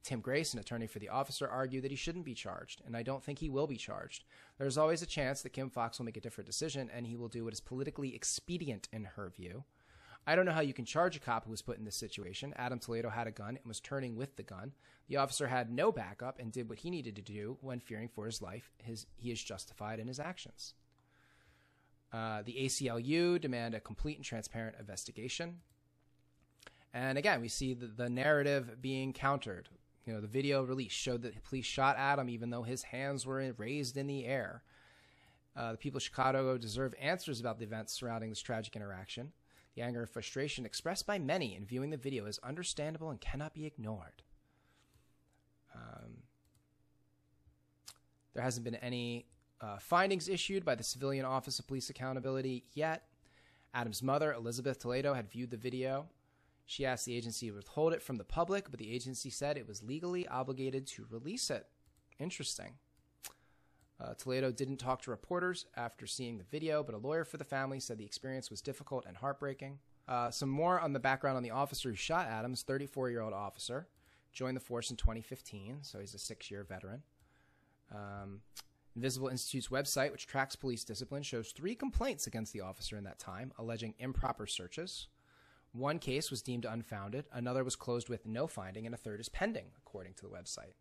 Tim 0.03 0.19
Grace, 0.19 0.53
an 0.53 0.59
attorney 0.59 0.87
for 0.87 0.99
the 0.99 1.09
officer, 1.09 1.47
argued 1.47 1.83
that 1.83 1.91
he 1.91 1.97
shouldn't 1.97 2.25
be 2.25 2.33
charged, 2.33 2.81
and 2.85 2.95
I 2.95 3.03
don't 3.03 3.23
think 3.23 3.39
he 3.39 3.49
will 3.49 3.67
be 3.67 3.75
charged. 3.75 4.23
There's 4.57 4.77
always 4.77 5.01
a 5.01 5.07
chance 5.07 5.41
that 5.41 5.51
Kim 5.51 5.69
Foxx 5.69 5.99
will 5.99 6.05
make 6.05 6.17
a 6.17 6.21
different 6.21 6.47
decision, 6.47 6.89
and 6.91 7.05
he 7.05 7.17
will 7.17 7.27
do 7.27 7.43
what 7.43 7.53
is 7.53 7.59
politically 7.59 8.15
expedient 8.15 8.87
in 8.91 9.03
her 9.03 9.29
view. 9.29 9.65
I 10.29 10.35
don't 10.35 10.45
know 10.45 10.51
how 10.51 10.59
you 10.59 10.73
can 10.73 10.83
charge 10.83 11.15
a 11.15 11.21
cop 11.21 11.45
who 11.45 11.51
was 11.51 11.61
put 11.61 11.77
in 11.77 11.85
this 11.85 11.95
situation. 11.95 12.53
Adam 12.57 12.79
Toledo 12.79 13.09
had 13.09 13.27
a 13.27 13.31
gun 13.31 13.55
and 13.55 13.65
was 13.65 13.79
turning 13.79 14.17
with 14.17 14.35
the 14.35 14.43
gun. 14.43 14.73
The 15.07 15.15
officer 15.15 15.47
had 15.47 15.71
no 15.71 15.89
backup 15.89 16.37
and 16.37 16.51
did 16.51 16.67
what 16.67 16.79
he 16.79 16.89
needed 16.89 17.15
to 17.15 17.21
do 17.21 17.57
when 17.61 17.79
fearing 17.79 18.09
for 18.09 18.25
his 18.25 18.41
life. 18.41 18.69
His, 18.83 19.05
he 19.15 19.31
is 19.31 19.41
justified 19.41 19.99
in 19.99 20.07
his 20.09 20.19
actions. 20.19 20.73
Uh, 22.11 22.41
the 22.43 22.55
ACLU 22.55 23.39
demand 23.39 23.73
a 23.73 23.79
complete 23.79 24.17
and 24.17 24.25
transparent 24.25 24.75
investigation. 24.77 25.59
And 26.93 27.17
again, 27.17 27.39
we 27.39 27.47
see 27.47 27.73
the, 27.73 27.87
the 27.87 28.09
narrative 28.09 28.81
being 28.81 29.13
countered. 29.13 29.69
You 30.05 30.13
know, 30.13 30.19
the 30.19 30.27
video 30.27 30.61
release 30.63 30.91
showed 30.91 31.21
that 31.21 31.41
police 31.45 31.65
shot 31.65 31.95
Adam 31.97 32.29
even 32.29 32.49
though 32.49 32.63
his 32.63 32.83
hands 32.83 33.25
were 33.25 33.53
raised 33.57 33.95
in 33.95 34.07
the 34.07 34.25
air. 34.25 34.61
Uh, 35.55 35.71
the 35.71 35.77
people 35.77 35.97
of 35.97 36.03
Chicago 36.03 36.57
deserve 36.57 36.93
answers 36.99 37.39
about 37.39 37.59
the 37.59 37.65
events 37.65 37.93
surrounding 37.93 38.29
this 38.29 38.41
tragic 38.41 38.75
interaction. 38.75 39.31
The 39.77 39.83
anger 39.83 39.99
and 39.99 40.09
frustration 40.09 40.65
expressed 40.65 41.05
by 41.05 41.19
many 41.19 41.55
in 41.55 41.63
viewing 41.63 41.91
the 41.91 41.97
video 41.97 42.25
is 42.25 42.39
understandable 42.39 43.11
and 43.11 43.21
cannot 43.21 43.53
be 43.53 43.67
ignored. 43.67 44.23
Um, 45.75 46.23
there 48.33 48.41
hasn't 48.41 48.63
been 48.63 48.73
any 48.73 49.27
uh, 49.61 49.77
findings 49.77 50.29
issued 50.29 50.65
by 50.65 50.73
the 50.73 50.83
Civilian 50.83 51.25
Office 51.25 51.59
of 51.59 51.67
Police 51.67 51.91
Accountability 51.91 52.63
yet. 52.73 53.03
Adam's 53.71 54.01
mother, 54.01 54.33
Elizabeth 54.33 54.79
Toledo, 54.79 55.13
had 55.13 55.29
viewed 55.29 55.51
the 55.51 55.57
video. 55.57 56.07
She 56.65 56.83
asked 56.83 57.05
the 57.05 57.15
agency 57.15 57.49
to 57.49 57.53
withhold 57.55 57.93
it 57.93 58.01
from 58.01 58.15
the 58.15 58.23
public, 58.23 58.71
but 58.71 58.79
the 58.79 58.91
agency 58.91 59.29
said 59.29 59.57
it 59.57 59.67
was 59.67 59.83
legally 59.83 60.27
obligated 60.27 60.87
to 60.87 61.05
release 61.07 61.51
it. 61.51 61.67
Interesting. 62.17 62.79
Uh, 63.99 64.13
Toledo 64.13 64.51
didn't 64.51 64.77
talk 64.77 65.01
to 65.03 65.11
reporters 65.11 65.65
after 65.75 66.05
seeing 66.05 66.37
the 66.37 66.43
video, 66.43 66.83
but 66.83 66.93
a 66.93 66.99
lawyer 66.99 67.25
for 67.25 67.37
the 67.37 67.43
family 67.43 67.79
said 67.79 67.97
the 67.97 68.05
experience 68.05 68.51
was 68.51 68.61
difficult 68.61 69.05
and 69.07 69.17
heartbreaking. 69.17 69.79
Uh, 70.07 70.29
some 70.29 70.49
more 70.49 70.79
on 70.79 70.93
the 70.93 70.99
background 70.99 71.35
on 71.35 71.43
the 71.43 71.51
officer 71.51 71.89
who 71.89 71.95
shot 71.95 72.27
Adams, 72.27 72.61
34 72.61 73.09
year 73.09 73.21
old 73.21 73.33
officer, 73.33 73.87
joined 74.31 74.55
the 74.55 74.61
force 74.61 74.91
in 74.91 74.97
2015, 74.97 75.79
so 75.81 75.99
he's 75.99 76.13
a 76.13 76.19
six 76.19 76.51
year 76.51 76.63
veteran. 76.63 77.01
Um, 77.93 78.41
Invisible 78.95 79.27
Institute's 79.27 79.67
website, 79.67 80.11
which 80.11 80.27
tracks 80.27 80.55
police 80.55 80.83
discipline, 80.83 81.23
shows 81.23 81.51
three 81.51 81.75
complaints 81.75 82.25
against 82.25 82.53
the 82.53 82.61
officer 82.61 82.97
in 82.97 83.03
that 83.03 83.19
time, 83.19 83.51
alleging 83.57 83.93
improper 83.99 84.47
searches. 84.47 85.07
One 85.71 85.99
case 85.99 86.31
was 86.31 86.41
deemed 86.41 86.65
unfounded, 86.65 87.25
another 87.31 87.63
was 87.63 87.75
closed 87.75 88.09
with 88.09 88.25
no 88.25 88.47
finding, 88.47 88.85
and 88.85 88.95
a 88.95 88.97
third 88.97 89.19
is 89.19 89.29
pending, 89.29 89.67
according 89.77 90.13
to 90.15 90.23
the 90.23 90.29
website. 90.29 90.73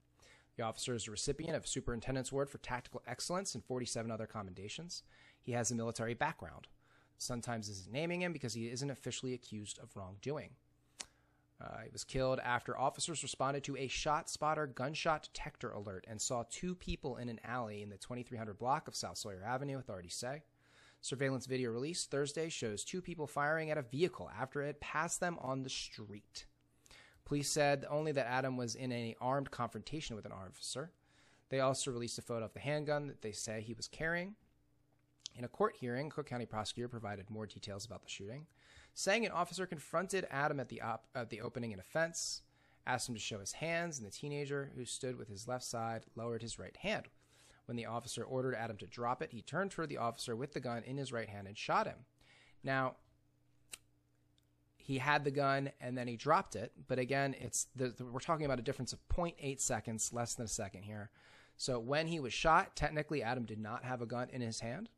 The 0.56 0.62
officer 0.62 0.94
is 0.94 1.06
a 1.06 1.10
recipient 1.10 1.54
of 1.54 1.66
Superintendent's 1.66 2.32
Award 2.32 2.48
for 2.48 2.58
Tactical 2.58 3.02
Excellence 3.06 3.54
and 3.54 3.64
47 3.64 4.10
other 4.10 4.26
commendations. 4.26 5.02
He 5.42 5.52
has 5.52 5.70
a 5.70 5.74
military 5.74 6.14
background. 6.14 6.66
Sun-Times 7.18 7.68
isn't 7.68 7.92
naming 7.92 8.22
him 8.22 8.32
because 8.32 8.54
he 8.54 8.70
isn't 8.70 8.90
officially 8.90 9.34
accused 9.34 9.78
of 9.78 9.94
wrongdoing. 9.94 10.50
Uh, 11.60 11.80
he 11.84 11.90
was 11.90 12.04
killed 12.04 12.38
after 12.40 12.78
officers 12.78 13.22
responded 13.22 13.64
to 13.64 13.76
a 13.76 13.88
ShotSpotter 13.88 14.74
gunshot 14.74 15.22
detector 15.32 15.70
alert 15.70 16.06
and 16.08 16.20
saw 16.20 16.44
two 16.50 16.74
people 16.74 17.16
in 17.16 17.28
an 17.28 17.40
alley 17.44 17.82
in 17.82 17.88
the 17.88 17.96
2300 17.96 18.58
block 18.58 18.88
of 18.88 18.94
South 18.94 19.16
Sawyer 19.16 19.42
Avenue, 19.44 19.78
authorities 19.78 20.14
say. 20.14 20.42
Surveillance 21.00 21.46
video 21.46 21.70
released 21.70 22.10
Thursday 22.10 22.48
shows 22.48 22.84
two 22.84 23.00
people 23.00 23.26
firing 23.26 23.70
at 23.70 23.78
a 23.78 23.82
vehicle 23.82 24.30
after 24.38 24.62
it 24.62 24.80
passed 24.80 25.20
them 25.20 25.38
on 25.40 25.62
the 25.62 25.70
street. 25.70 26.46
Police 27.26 27.50
said 27.50 27.84
only 27.90 28.12
that 28.12 28.28
Adam 28.28 28.56
was 28.56 28.76
in 28.76 28.92
an 28.92 29.14
armed 29.20 29.50
confrontation 29.50 30.14
with 30.14 30.24
an 30.24 30.32
officer. 30.32 30.92
They 31.50 31.60
also 31.60 31.90
released 31.90 32.18
a 32.18 32.22
photo 32.22 32.44
of 32.44 32.54
the 32.54 32.60
handgun 32.60 33.08
that 33.08 33.20
they 33.20 33.32
say 33.32 33.60
he 33.60 33.74
was 33.74 33.88
carrying. 33.88 34.36
In 35.34 35.44
a 35.44 35.48
court 35.48 35.74
hearing, 35.78 36.08
Cook 36.08 36.26
County 36.26 36.46
prosecutor 36.46 36.88
provided 36.88 37.28
more 37.28 37.44
details 37.44 37.84
about 37.84 38.02
the 38.02 38.08
shooting, 38.08 38.46
saying 38.94 39.26
an 39.26 39.32
officer 39.32 39.66
confronted 39.66 40.26
Adam 40.30 40.60
at 40.60 40.68
the 40.68 40.80
op- 40.80 41.08
at 41.14 41.28
the 41.28 41.40
opening 41.40 41.72
in 41.72 41.80
a 41.80 41.82
fence, 41.82 42.42
asked 42.86 43.08
him 43.08 43.14
to 43.16 43.20
show 43.20 43.40
his 43.40 43.52
hands, 43.52 43.98
and 43.98 44.06
the 44.06 44.12
teenager, 44.12 44.70
who 44.76 44.84
stood 44.84 45.16
with 45.16 45.28
his 45.28 45.48
left 45.48 45.64
side, 45.64 46.06
lowered 46.14 46.42
his 46.42 46.60
right 46.60 46.76
hand. 46.76 47.08
When 47.66 47.76
the 47.76 47.86
officer 47.86 48.22
ordered 48.22 48.54
Adam 48.54 48.76
to 48.78 48.86
drop 48.86 49.20
it, 49.20 49.32
he 49.32 49.42
turned 49.42 49.72
toward 49.72 49.88
the 49.88 49.98
officer 49.98 50.36
with 50.36 50.52
the 50.52 50.60
gun 50.60 50.84
in 50.84 50.96
his 50.96 51.12
right 51.12 51.28
hand 51.28 51.48
and 51.48 51.58
shot 51.58 51.88
him. 51.88 52.06
Now, 52.62 52.96
he 54.86 54.98
had 54.98 55.24
the 55.24 55.32
gun 55.32 55.72
and 55.80 55.98
then 55.98 56.06
he 56.06 56.16
dropped 56.16 56.54
it, 56.54 56.70
but 56.86 57.00
again, 57.00 57.34
it's 57.40 57.66
the, 57.74 57.88
the, 57.88 58.04
we're 58.04 58.20
talking 58.20 58.46
about 58.46 58.60
a 58.60 58.62
difference 58.62 58.92
of 58.92 59.00
0.8 59.08 59.60
seconds, 59.60 60.12
less 60.12 60.34
than 60.34 60.44
a 60.44 60.48
second 60.48 60.84
here. 60.84 61.10
So 61.56 61.80
when 61.80 62.06
he 62.06 62.20
was 62.20 62.32
shot, 62.32 62.76
technically 62.76 63.20
Adam 63.20 63.46
did 63.46 63.58
not 63.58 63.82
have 63.82 64.00
a 64.00 64.06
gun 64.06 64.28
in 64.32 64.40
his 64.40 64.60
hand. 64.60 64.88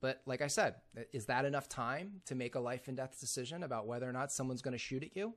But 0.00 0.20
like 0.26 0.42
I 0.42 0.48
said, 0.48 0.76
is 1.12 1.26
that 1.26 1.44
enough 1.44 1.68
time 1.68 2.22
to 2.26 2.34
make 2.34 2.56
a 2.56 2.60
life 2.60 2.88
and 2.88 2.96
death 2.96 3.20
decision 3.20 3.62
about 3.62 3.86
whether 3.86 4.08
or 4.08 4.12
not 4.12 4.32
someone's 4.32 4.62
going 4.62 4.72
to 4.72 4.78
shoot 4.78 5.04
at 5.04 5.14
you? 5.14 5.34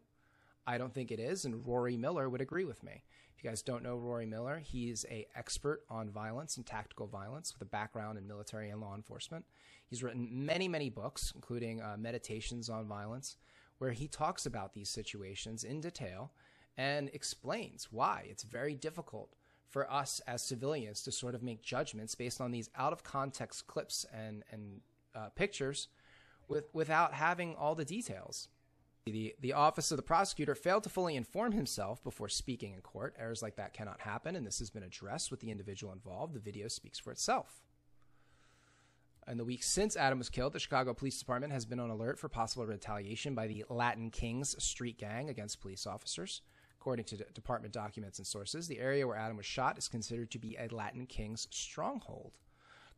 I 0.65 0.79
don't 0.79 0.93
think 0.93 1.11
it 1.11 1.19
is, 1.19 1.45
and 1.45 1.63
Rory 1.63 1.95
Miller 1.95 2.27
would 2.27 2.41
agree 2.41 2.65
with 2.65 2.81
me. 2.81 3.03
If 3.37 3.43
you 3.43 3.49
guys 3.51 3.61
don't 3.61 3.83
know 3.83 3.97
Rory 3.97 4.25
Miller, 4.25 4.57
he's 4.57 5.05
a 5.11 5.27
expert 5.35 5.83
on 5.87 6.09
violence 6.09 6.57
and 6.57 6.65
tactical 6.65 7.05
violence 7.05 7.53
with 7.53 7.61
a 7.61 7.69
background 7.69 8.17
in 8.17 8.27
military 8.27 8.71
and 8.71 8.81
law 8.81 8.95
enforcement. 8.95 9.45
He's 9.87 10.01
written 10.01 10.27
many, 10.31 10.67
many 10.67 10.89
books, 10.89 11.31
including 11.35 11.79
uh, 11.79 11.95
Meditations 11.99 12.69
on 12.71 12.87
Violence, 12.87 13.37
where 13.83 13.91
he 13.91 14.07
talks 14.07 14.45
about 14.45 14.73
these 14.73 14.87
situations 14.87 15.65
in 15.65 15.81
detail 15.81 16.31
and 16.77 17.09
explains 17.11 17.89
why 17.91 18.25
it's 18.29 18.43
very 18.43 18.75
difficult 18.75 19.35
for 19.67 19.91
us 19.91 20.21
as 20.25 20.41
civilians 20.41 21.01
to 21.01 21.11
sort 21.11 21.35
of 21.35 21.43
make 21.43 21.61
judgments 21.61 22.15
based 22.15 22.39
on 22.39 22.51
these 22.51 22.69
out 22.77 22.93
of 22.93 23.03
context 23.03 23.67
clips 23.67 24.05
and 24.13 24.45
and 24.53 24.79
uh, 25.13 25.27
pictures 25.35 25.89
with 26.47 26.69
without 26.71 27.13
having 27.13 27.55
all 27.55 27.75
the 27.75 27.83
details. 27.83 28.47
The, 29.05 29.35
the 29.41 29.51
office 29.51 29.91
of 29.91 29.97
the 29.97 30.03
prosecutor 30.03 30.55
failed 30.55 30.83
to 30.83 30.89
fully 30.89 31.17
inform 31.17 31.51
himself 31.51 32.01
before 32.05 32.29
speaking 32.29 32.71
in 32.71 32.79
court. 32.79 33.13
Errors 33.19 33.41
like 33.41 33.57
that 33.57 33.73
cannot 33.73 33.99
happen, 33.99 34.37
and 34.37 34.47
this 34.47 34.59
has 34.59 34.69
been 34.69 34.83
addressed 34.83 35.29
with 35.29 35.41
the 35.41 35.51
individual 35.51 35.91
involved. 35.91 36.33
The 36.33 36.39
video 36.39 36.69
speaks 36.69 36.99
for 36.99 37.11
itself. 37.11 37.65
In 39.25 39.37
the 39.37 39.45
weeks 39.45 39.69
since 39.69 39.95
Adam 39.95 40.17
was 40.17 40.29
killed, 40.29 40.51
the 40.51 40.59
Chicago 40.59 40.93
Police 40.93 41.17
Department 41.17 41.53
has 41.53 41.65
been 41.65 41.79
on 41.79 41.89
alert 41.89 42.19
for 42.19 42.27
possible 42.27 42.65
retaliation 42.65 43.33
by 43.33 43.47
the 43.47 43.63
Latin 43.69 44.09
Kings 44.09 44.61
street 44.61 44.97
gang 44.97 45.29
against 45.29 45.61
police 45.61 45.87
officers. 45.87 46.41
According 46.79 47.05
to 47.05 47.17
department 47.33 47.73
documents 47.73 48.17
and 48.17 48.27
sources, 48.27 48.67
the 48.67 48.79
area 48.79 49.07
where 49.07 49.15
Adam 49.15 49.37
was 49.37 49.45
shot 49.45 49.77
is 49.77 49.87
considered 49.87 50.29
to 50.31 50.39
be 50.39 50.57
a 50.57 50.67
Latin 50.75 51.05
Kings 51.05 51.47
stronghold. 51.51 52.33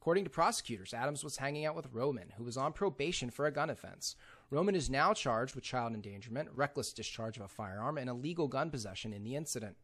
According 0.01 0.23
to 0.23 0.31
prosecutors, 0.31 0.93
Adams 0.95 1.23
was 1.23 1.37
hanging 1.37 1.65
out 1.65 1.75
with 1.75 1.91
Roman, 1.91 2.33
who 2.37 2.43
was 2.43 2.57
on 2.57 2.73
probation 2.73 3.29
for 3.29 3.45
a 3.45 3.51
gun 3.51 3.69
offense. 3.69 4.15
Roman 4.49 4.75
is 4.75 4.89
now 4.89 5.13
charged 5.13 5.53
with 5.53 5.63
child 5.63 5.93
endangerment, 5.93 6.49
reckless 6.55 6.91
discharge 6.91 7.37
of 7.37 7.43
a 7.43 7.47
firearm, 7.47 7.99
and 7.99 8.09
illegal 8.09 8.47
gun 8.47 8.71
possession 8.71 9.13
in 9.13 9.23
the 9.23 9.35
incident. 9.35 9.75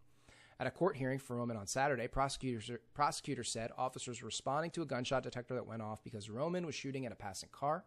At 0.62 0.67
a 0.67 0.71
court 0.71 0.95
hearing 0.95 1.17
for 1.17 1.38
Roman 1.38 1.58
on 1.58 1.65
Saturday, 1.65 2.08
prosecutors, 2.08 2.69
prosecutors 2.93 3.50
said 3.50 3.71
officers 3.80 4.21
were 4.21 4.28
responding 4.28 4.69
to 4.71 4.84
a 4.84 4.86
gunshot 4.86 5.24
detector 5.24 5.56
that 5.56 5.65
went 5.65 5.82
off 5.82 6.04
because 6.04 6.30
Roman 6.30 6.67
was 6.67 6.76
shooting 6.76 7.04
at 7.04 7.12
a 7.12 7.15
passing 7.15 7.50
car. 7.52 7.84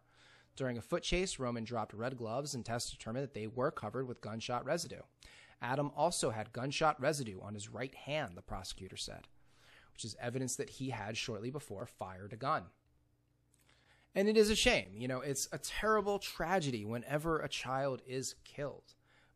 During 0.57 0.77
a 0.77 0.83
foot 0.83 1.05
chase, 1.05 1.39
Roman 1.39 1.63
dropped 1.63 1.95
red 1.95 2.17
gloves 2.17 2.53
and 2.53 2.65
tests 2.65 2.91
determined 2.91 3.23
that 3.23 3.33
they 3.33 3.47
were 3.47 3.71
covered 3.71 4.09
with 4.09 4.21
gunshot 4.21 4.65
residue. 4.65 5.03
Adam 5.63 5.93
also 5.97 6.31
had 6.31 6.53
gunshot 6.53 7.01
residue 7.01 7.41
on 7.41 7.55
his 7.55 7.69
right 7.69 7.95
hand, 7.95 8.37
the 8.37 8.43
prosecutor 8.43 8.97
said, 8.97 9.29
which 9.93 10.05
is 10.05 10.17
evidence 10.19 10.57
that 10.57 10.71
he 10.71 10.91
had 10.91 11.17
shortly 11.17 11.53
before 11.53 11.87
fired 11.87 12.33
a 12.33 12.37
gun. 12.37 12.65
And 14.17 14.29
it 14.29 14.37
is 14.37 14.51
a 14.51 14.57
shame. 14.57 14.89
You 14.97 15.07
know, 15.07 15.21
it's 15.21 15.49
a 15.53 15.59
terrible 15.59 16.19
tragedy 16.19 16.85
whenever 16.85 17.39
a 17.39 17.49
child 17.49 18.03
is 18.05 18.35
killed. 18.43 18.95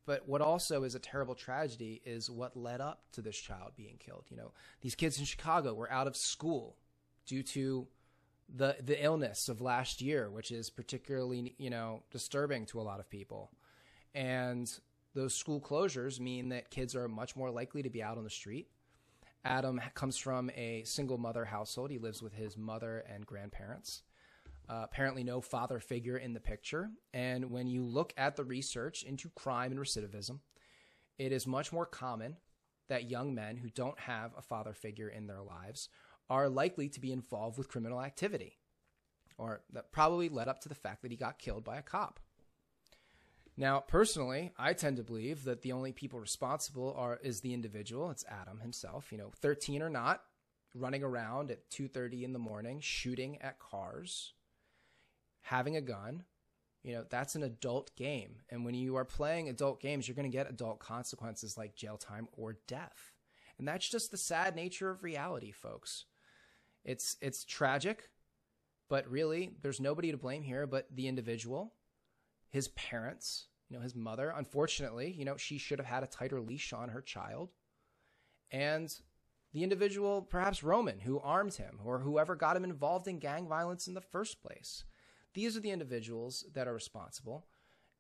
But 0.08 0.26
what 0.26 0.40
also 0.40 0.84
is 0.84 0.94
a 0.94 0.98
terrible 0.98 1.34
tragedy 1.34 2.00
is 2.02 2.30
what 2.30 2.56
led 2.56 2.80
up 2.80 3.02
to 3.12 3.20
this 3.20 3.36
child 3.36 3.72
being 3.76 3.98
killed. 3.98 4.24
You 4.30 4.38
know, 4.38 4.52
these 4.80 4.94
kids 4.94 5.18
in 5.18 5.26
Chicago 5.26 5.74
were 5.74 5.92
out 5.92 6.06
of 6.06 6.16
school 6.16 6.78
due 7.26 7.42
to 7.42 7.86
the 8.48 8.76
the 8.82 9.04
illness 9.04 9.50
of 9.50 9.60
last 9.60 10.00
year, 10.00 10.30
which 10.30 10.50
is 10.50 10.70
particularly, 10.70 11.54
you 11.58 11.68
know, 11.68 12.04
disturbing 12.10 12.64
to 12.66 12.80
a 12.80 12.88
lot 12.88 13.00
of 13.00 13.10
people. 13.10 13.50
And 14.14 14.72
those 15.12 15.34
school 15.34 15.60
closures 15.60 16.18
mean 16.18 16.48
that 16.48 16.70
kids 16.70 16.96
are 16.96 17.06
much 17.06 17.36
more 17.36 17.50
likely 17.50 17.82
to 17.82 17.90
be 17.90 18.02
out 18.02 18.16
on 18.16 18.24
the 18.24 18.30
street. 18.30 18.70
Adam 19.44 19.78
comes 19.92 20.16
from 20.16 20.48
a 20.56 20.84
single 20.84 21.18
mother 21.18 21.44
household. 21.44 21.90
He 21.90 21.98
lives 21.98 22.22
with 22.22 22.32
his 22.32 22.56
mother 22.56 23.04
and 23.14 23.26
grandparents. 23.26 24.04
Uh, 24.68 24.82
apparently, 24.84 25.24
no 25.24 25.40
father 25.40 25.80
figure 25.80 26.18
in 26.18 26.34
the 26.34 26.40
picture. 26.40 26.90
And 27.14 27.50
when 27.50 27.68
you 27.68 27.84
look 27.84 28.12
at 28.16 28.36
the 28.36 28.44
research 28.44 29.02
into 29.02 29.30
crime 29.30 29.72
and 29.72 29.80
recidivism, 29.80 30.40
it 31.18 31.32
is 31.32 31.46
much 31.46 31.72
more 31.72 31.86
common 31.86 32.36
that 32.88 33.10
young 33.10 33.34
men 33.34 33.56
who 33.56 33.70
don't 33.70 33.98
have 34.00 34.32
a 34.36 34.42
father 34.42 34.72
figure 34.72 35.08
in 35.08 35.26
their 35.26 35.42
lives 35.42 35.88
are 36.30 36.48
likely 36.48 36.88
to 36.90 37.00
be 37.00 37.12
involved 37.12 37.56
with 37.56 37.68
criminal 37.68 38.02
activity, 38.02 38.58
or 39.38 39.62
that 39.72 39.92
probably 39.92 40.28
led 40.28 40.48
up 40.48 40.60
to 40.60 40.68
the 40.68 40.74
fact 40.74 41.02
that 41.02 41.10
he 41.10 41.16
got 41.16 41.38
killed 41.38 41.64
by 41.64 41.78
a 41.78 41.82
cop. 41.82 42.20
Now, 43.56 43.80
personally, 43.80 44.52
I 44.56 44.72
tend 44.72 44.98
to 44.98 45.02
believe 45.02 45.44
that 45.44 45.62
the 45.62 45.72
only 45.72 45.92
people 45.92 46.20
responsible 46.20 46.94
are 46.96 47.18
is 47.22 47.40
the 47.40 47.54
individual. 47.54 48.10
It's 48.10 48.24
Adam 48.28 48.60
himself. 48.60 49.10
You 49.10 49.18
know, 49.18 49.32
13 49.34 49.82
or 49.82 49.90
not, 49.90 50.22
running 50.74 51.02
around 51.02 51.50
at 51.50 51.68
2:30 51.70 52.22
in 52.24 52.32
the 52.32 52.38
morning, 52.38 52.78
shooting 52.80 53.40
at 53.42 53.58
cars, 53.58 54.34
having 55.42 55.76
a 55.76 55.80
gun. 55.80 56.24
You 56.82 56.94
know, 56.94 57.04
that's 57.08 57.34
an 57.34 57.42
adult 57.42 57.94
game. 57.96 58.36
And 58.50 58.64
when 58.64 58.74
you 58.74 58.96
are 58.96 59.04
playing 59.04 59.48
adult 59.48 59.80
games, 59.80 60.06
you're 60.06 60.14
going 60.14 60.30
to 60.30 60.36
get 60.36 60.48
adult 60.48 60.78
consequences 60.78 61.58
like 61.58 61.74
jail 61.74 61.96
time 61.96 62.28
or 62.32 62.58
death. 62.66 63.12
And 63.58 63.66
that's 63.66 63.88
just 63.88 64.10
the 64.10 64.16
sad 64.16 64.54
nature 64.54 64.90
of 64.90 65.02
reality, 65.02 65.50
folks. 65.50 66.04
It's 66.84 67.16
it's 67.20 67.44
tragic, 67.44 68.08
but 68.88 69.10
really 69.10 69.50
there's 69.62 69.80
nobody 69.80 70.12
to 70.12 70.16
blame 70.16 70.42
here 70.42 70.66
but 70.66 70.86
the 70.94 71.08
individual 71.08 71.74
his 72.50 72.68
parents, 72.68 73.46
you 73.68 73.76
know, 73.76 73.82
his 73.82 73.94
mother. 73.94 74.32
Unfortunately, 74.34 75.14
you 75.16 75.24
know, 75.24 75.36
she 75.36 75.58
should 75.58 75.78
have 75.78 75.86
had 75.86 76.02
a 76.02 76.06
tighter 76.06 76.40
leash 76.40 76.72
on 76.72 76.88
her 76.88 77.02
child. 77.02 77.50
And 78.50 78.94
the 79.52 79.62
individual, 79.62 80.22
perhaps 80.22 80.62
Roman, 80.62 81.00
who 81.00 81.20
armed 81.20 81.54
him 81.54 81.78
or 81.84 82.00
whoever 82.00 82.34
got 82.34 82.56
him 82.56 82.64
involved 82.64 83.06
in 83.06 83.18
gang 83.18 83.46
violence 83.46 83.86
in 83.86 83.94
the 83.94 84.00
first 84.00 84.42
place. 84.42 84.84
These 85.34 85.56
are 85.56 85.60
the 85.60 85.70
individuals 85.70 86.44
that 86.54 86.68
are 86.68 86.74
responsible. 86.74 87.46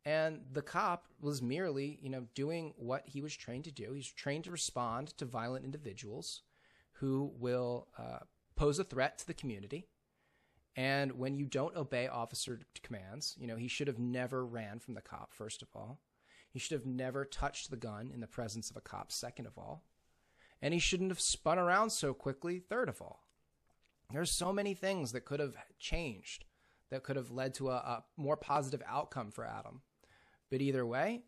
And 0.04 0.40
the 0.52 0.62
cop 0.62 1.06
was 1.20 1.42
merely, 1.42 1.98
you 2.00 2.08
know, 2.08 2.26
doing 2.34 2.72
what 2.76 3.02
he 3.06 3.20
was 3.20 3.36
trained 3.36 3.64
to 3.64 3.72
do. 3.72 3.92
He's 3.92 4.10
trained 4.10 4.44
to 4.44 4.50
respond 4.50 5.08
to 5.18 5.24
violent 5.24 5.64
individuals 5.64 6.42
who 6.92 7.32
will 7.38 7.88
uh, 7.98 8.20
pose 8.56 8.78
a 8.78 8.84
threat 8.84 9.18
to 9.18 9.26
the 9.26 9.34
community 9.34 9.86
and 10.78 11.18
when 11.18 11.36
you 11.36 11.44
don't 11.44 11.76
obey 11.76 12.06
officer 12.06 12.60
commands, 12.84 13.34
you 13.36 13.48
know, 13.48 13.56
he 13.56 13.66
should 13.66 13.88
have 13.88 13.98
never 13.98 14.46
ran 14.46 14.78
from 14.78 14.94
the 14.94 15.00
cop, 15.00 15.34
first 15.34 15.60
of 15.60 15.66
all. 15.74 15.98
He 16.52 16.60
should 16.60 16.78
have 16.78 16.86
never 16.86 17.24
touched 17.24 17.70
the 17.70 17.76
gun 17.76 18.12
in 18.14 18.20
the 18.20 18.28
presence 18.28 18.70
of 18.70 18.76
a 18.76 18.80
cop, 18.80 19.10
second 19.10 19.46
of 19.46 19.58
all. 19.58 19.82
And 20.62 20.72
he 20.72 20.78
shouldn't 20.78 21.10
have 21.10 21.18
spun 21.18 21.58
around 21.58 21.90
so 21.90 22.14
quickly, 22.14 22.60
third 22.60 22.88
of 22.88 23.02
all. 23.02 23.24
There's 24.12 24.30
so 24.30 24.52
many 24.52 24.72
things 24.72 25.10
that 25.10 25.24
could 25.24 25.40
have 25.40 25.56
changed, 25.80 26.44
that 26.90 27.02
could 27.02 27.16
have 27.16 27.30
led 27.30 27.54
to 27.54 27.70
a, 27.70 27.74
a 27.74 28.04
more 28.16 28.36
positive 28.36 28.82
outcome 28.86 29.30
for 29.30 29.44
Adam. 29.44 29.82
But 30.50 30.62
either 30.62 30.86
way, 30.86 31.22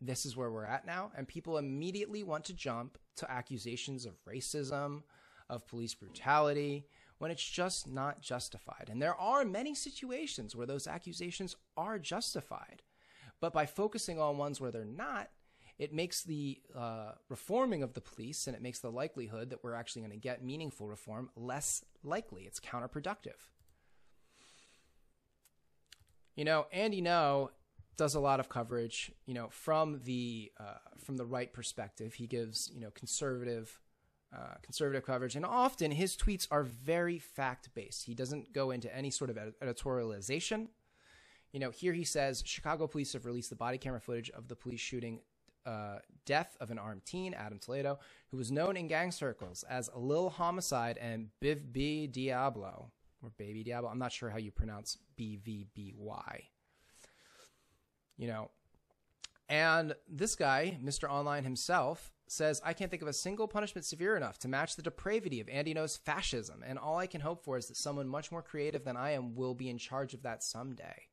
this 0.00 0.24
is 0.24 0.36
where 0.36 0.50
we're 0.50 0.64
at 0.64 0.86
now. 0.86 1.12
And 1.16 1.26
people 1.28 1.58
immediately 1.58 2.22
want 2.22 2.44
to 2.46 2.54
jump 2.54 2.98
to 3.16 3.30
accusations 3.30 4.06
of 4.06 4.24
racism, 4.24 5.02
of 5.48 5.66
police 5.66 5.94
brutality 5.94 6.86
when 7.18 7.30
it's 7.30 7.44
just 7.44 7.86
not 7.86 8.22
justified. 8.22 8.88
And 8.90 9.02
there 9.02 9.14
are 9.14 9.44
many 9.44 9.74
situations 9.74 10.56
where 10.56 10.66
those 10.66 10.86
accusations 10.86 11.54
are 11.76 11.98
justified. 11.98 12.82
But 13.40 13.52
by 13.52 13.66
focusing 13.66 14.18
on 14.18 14.38
ones 14.38 14.60
where 14.60 14.70
they're 14.70 14.84
not, 14.84 15.28
it 15.78 15.92
makes 15.92 16.22
the 16.22 16.60
uh, 16.76 17.12
reforming 17.28 17.82
of 17.82 17.94
the 17.94 18.00
police 18.00 18.46
and 18.46 18.56
it 18.56 18.62
makes 18.62 18.80
the 18.80 18.90
likelihood 18.90 19.50
that 19.50 19.64
we're 19.64 19.74
actually 19.74 20.02
going 20.02 20.12
to 20.12 20.18
get 20.18 20.44
meaningful 20.44 20.86
reform 20.86 21.30
less 21.36 21.84
likely. 22.02 22.42
It's 22.42 22.60
counterproductive. 22.60 23.48
You 26.40 26.46
know, 26.46 26.64
Andy 26.72 27.02
Ngo 27.02 27.50
does 27.98 28.14
a 28.14 28.18
lot 28.18 28.40
of 28.40 28.48
coverage, 28.48 29.12
you 29.26 29.34
know, 29.34 29.48
from 29.50 30.00
the 30.04 30.50
uh, 30.58 30.78
from 30.96 31.18
the 31.18 31.26
right 31.26 31.52
perspective. 31.52 32.14
He 32.14 32.26
gives, 32.26 32.70
you 32.72 32.80
know, 32.80 32.88
conservative 32.92 33.78
uh, 34.34 34.54
conservative 34.62 35.04
coverage, 35.04 35.36
and 35.36 35.44
often 35.44 35.90
his 35.90 36.16
tweets 36.16 36.48
are 36.50 36.62
very 36.62 37.18
fact 37.18 37.68
based. 37.74 38.06
He 38.06 38.14
doesn't 38.14 38.54
go 38.54 38.70
into 38.70 38.88
any 38.96 39.10
sort 39.10 39.28
of 39.28 39.36
ed- 39.36 39.52
editorialization. 39.62 40.68
You 41.52 41.60
know, 41.60 41.70
here 41.70 41.92
he 41.92 42.04
says 42.04 42.42
Chicago 42.46 42.86
police 42.86 43.12
have 43.12 43.26
released 43.26 43.50
the 43.50 43.56
body 43.56 43.76
camera 43.76 44.00
footage 44.00 44.30
of 44.30 44.48
the 44.48 44.56
police 44.56 44.80
shooting 44.80 45.20
uh, 45.66 45.98
death 46.24 46.56
of 46.58 46.70
an 46.70 46.78
armed 46.78 47.04
teen, 47.04 47.34
Adam 47.34 47.58
Toledo, 47.58 47.98
who 48.30 48.38
was 48.38 48.50
known 48.50 48.78
in 48.78 48.88
gang 48.88 49.10
circles 49.10 49.62
as 49.64 49.90
Lil 49.94 50.30
Homicide 50.30 50.96
and 50.96 51.28
Biv 51.42 51.70
B 51.70 52.06
Diablo, 52.06 52.92
or 53.22 53.30
Baby 53.36 53.64
Diablo. 53.64 53.90
I'm 53.90 53.98
not 53.98 54.12
sure 54.12 54.30
how 54.30 54.38
you 54.38 54.50
pronounce 54.50 54.98
B 55.16 55.36
V 55.36 55.66
B 55.74 55.92
Y. 55.96 56.48
You 58.16 58.28
know, 58.28 58.50
and 59.48 59.94
this 60.08 60.36
guy, 60.36 60.78
Mr. 60.82 61.10
Online 61.10 61.42
himself, 61.42 62.12
says, 62.28 62.62
I 62.64 62.72
can't 62.72 62.90
think 62.90 63.02
of 63.02 63.08
a 63.08 63.12
single 63.12 63.48
punishment 63.48 63.84
severe 63.84 64.16
enough 64.16 64.38
to 64.38 64.48
match 64.48 64.76
the 64.76 64.82
depravity 64.82 65.40
of 65.40 65.48
Andy 65.48 65.74
Ngo's 65.74 65.96
fascism, 65.96 66.62
and 66.64 66.78
all 66.78 66.98
I 66.98 67.08
can 67.08 67.22
hope 67.22 67.42
for 67.42 67.56
is 67.56 67.66
that 67.66 67.76
someone 67.76 68.08
much 68.08 68.30
more 68.30 68.42
creative 68.42 68.84
than 68.84 68.96
I 68.96 69.10
am 69.12 69.34
will 69.34 69.54
be 69.54 69.68
in 69.68 69.78
charge 69.78 70.14
of 70.14 70.22
that 70.22 70.44
someday. 70.44 71.08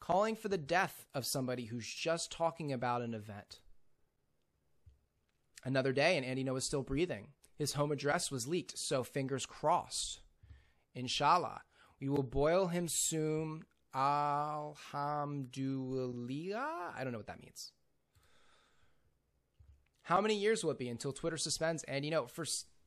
Calling 0.00 0.36
for 0.36 0.48
the 0.48 0.56
death 0.56 1.06
of 1.14 1.26
somebody 1.26 1.66
who's 1.66 1.86
just 1.86 2.32
talking 2.32 2.72
about 2.72 3.02
an 3.02 3.12
event. 3.12 3.60
Another 5.64 5.92
day, 5.92 6.16
and 6.16 6.24
Andy 6.24 6.44
Ngo 6.44 6.56
is 6.56 6.64
still 6.64 6.82
breathing. 6.82 7.28
His 7.58 7.74
home 7.74 7.92
address 7.92 8.30
was 8.30 8.46
leaked, 8.46 8.78
so 8.78 9.02
fingers 9.02 9.44
crossed. 9.44 10.20
Inshallah, 10.96 11.60
we 12.00 12.08
will 12.08 12.24
boil 12.24 12.68
him 12.68 12.88
soon. 12.88 13.64
Alhamdulillah. 13.94 16.94
I 16.96 17.04
don't 17.04 17.12
know 17.12 17.18
what 17.18 17.26
that 17.28 17.42
means. 17.42 17.72
How 20.02 20.20
many 20.20 20.36
years 20.36 20.64
will 20.64 20.72
it 20.72 20.78
be 20.78 20.88
until 20.88 21.12
Twitter 21.12 21.36
suspends 21.36 21.84
Andy 21.84 22.10
Ngo 22.10 22.28
for 22.30 22.44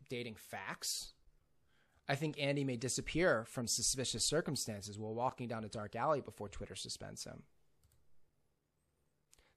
dating 0.10 0.36
facts? 0.36 1.14
I 2.08 2.16
think 2.16 2.40
Andy 2.40 2.64
may 2.64 2.78
disappear 2.78 3.46
from 3.46 3.68
suspicious 3.68 4.26
circumstances 4.26 4.98
while 4.98 5.14
walking 5.14 5.48
down 5.48 5.64
a 5.64 5.70
dark 5.70 5.96
alley 5.96 6.22
before 6.22 6.50
Twitter 6.50 6.76
suspends 6.76 7.26
him. 7.26 7.44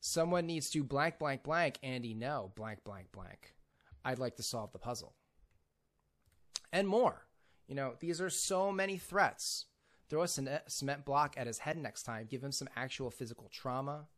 Someone 0.00 0.46
needs 0.46 0.68
to 0.70 0.84
blank, 0.84 1.18
blank, 1.18 1.42
blank, 1.44 1.78
Andy 1.82 2.14
Ngo, 2.14 2.54
blank, 2.54 2.84
blank, 2.84 3.12
blank. 3.12 3.54
I'd 4.04 4.18
like 4.18 4.36
to 4.36 4.42
solve 4.42 4.72
the 4.72 4.78
puzzle. 4.78 5.14
And 6.72 6.88
more. 6.88 7.26
You 7.66 7.74
know, 7.74 7.94
these 8.00 8.20
are 8.20 8.30
so 8.30 8.72
many 8.72 8.98
threats. 8.98 9.66
Throw 10.08 10.22
a 10.22 10.28
cement 10.28 11.04
block 11.04 11.34
at 11.38 11.46
his 11.46 11.58
head 11.58 11.78
next 11.78 12.02
time, 12.02 12.26
give 12.30 12.44
him 12.44 12.52
some 12.52 12.68
actual 12.76 13.10
physical 13.10 13.48
trauma. 13.50 14.08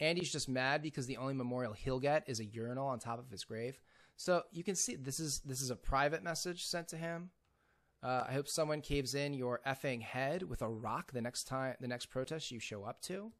Andy's 0.00 0.32
just 0.32 0.48
mad 0.48 0.82
because 0.82 1.06
the 1.06 1.18
only 1.18 1.34
memorial 1.34 1.72
he'll 1.72 2.00
get 2.00 2.24
is 2.26 2.40
a 2.40 2.44
urinal 2.44 2.86
on 2.86 2.98
top 2.98 3.18
of 3.18 3.30
his 3.30 3.44
grave. 3.44 3.78
So 4.16 4.42
you 4.52 4.64
can 4.64 4.74
see 4.74 4.96
this 4.96 5.20
is 5.20 5.40
this 5.40 5.60
is 5.60 5.70
a 5.70 5.76
private 5.76 6.22
message 6.22 6.64
sent 6.64 6.88
to 6.88 6.96
him. 6.96 7.30
Uh, 8.02 8.24
I 8.28 8.32
hope 8.32 8.48
someone 8.48 8.80
caves 8.80 9.14
in 9.14 9.34
your 9.34 9.60
effing 9.66 10.02
head 10.02 10.42
with 10.42 10.62
a 10.62 10.68
rock 10.68 11.12
the 11.12 11.22
next 11.22 11.44
time 11.44 11.74
the 11.80 11.88
next 11.88 12.06
protest 12.06 12.50
you 12.50 12.60
show 12.60 12.84
up 12.84 13.00
to. 13.02 13.32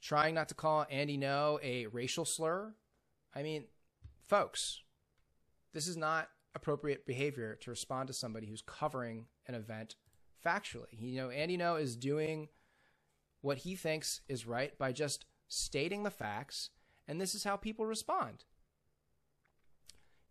Trying 0.00 0.34
not 0.34 0.48
to 0.48 0.54
call 0.54 0.86
Andy 0.90 1.18
Ngo 1.18 1.58
a 1.62 1.86
racial 1.86 2.24
slur. 2.24 2.74
I 3.34 3.42
mean, 3.42 3.64
folks, 4.28 4.82
this 5.76 5.86
is 5.86 5.96
not 5.98 6.30
appropriate 6.54 7.04
behavior 7.04 7.54
to 7.60 7.68
respond 7.68 8.06
to 8.06 8.14
somebody 8.14 8.46
who's 8.46 8.62
covering 8.62 9.26
an 9.46 9.54
event 9.54 9.94
factually. 10.42 10.98
You 10.98 11.20
know, 11.20 11.28
Andy 11.28 11.58
Ngo 11.58 11.78
is 11.78 11.96
doing 11.96 12.48
what 13.42 13.58
he 13.58 13.76
thinks 13.76 14.22
is 14.26 14.46
right 14.46 14.76
by 14.78 14.92
just 14.92 15.26
stating 15.48 16.02
the 16.02 16.10
facts, 16.10 16.70
and 17.06 17.20
this 17.20 17.34
is 17.34 17.44
how 17.44 17.58
people 17.58 17.84
respond. 17.84 18.44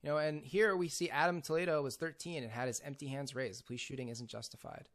You 0.02 0.10
know, 0.10 0.18
and 0.18 0.44
here 0.44 0.76
we 0.76 0.88
see 0.88 1.12
Adam 1.12 1.44
Toledo 1.44 1.84
was 1.84 1.96
13 1.96 2.42
and 2.42 2.52
had 2.52 2.66
his 2.66 2.82
empty 2.84 3.06
hands 3.06 3.36
raised. 3.36 3.60
The 3.60 3.66
police 3.66 3.82
shooting 3.82 4.10
isn't 4.10 4.28
justified. 4.28 4.90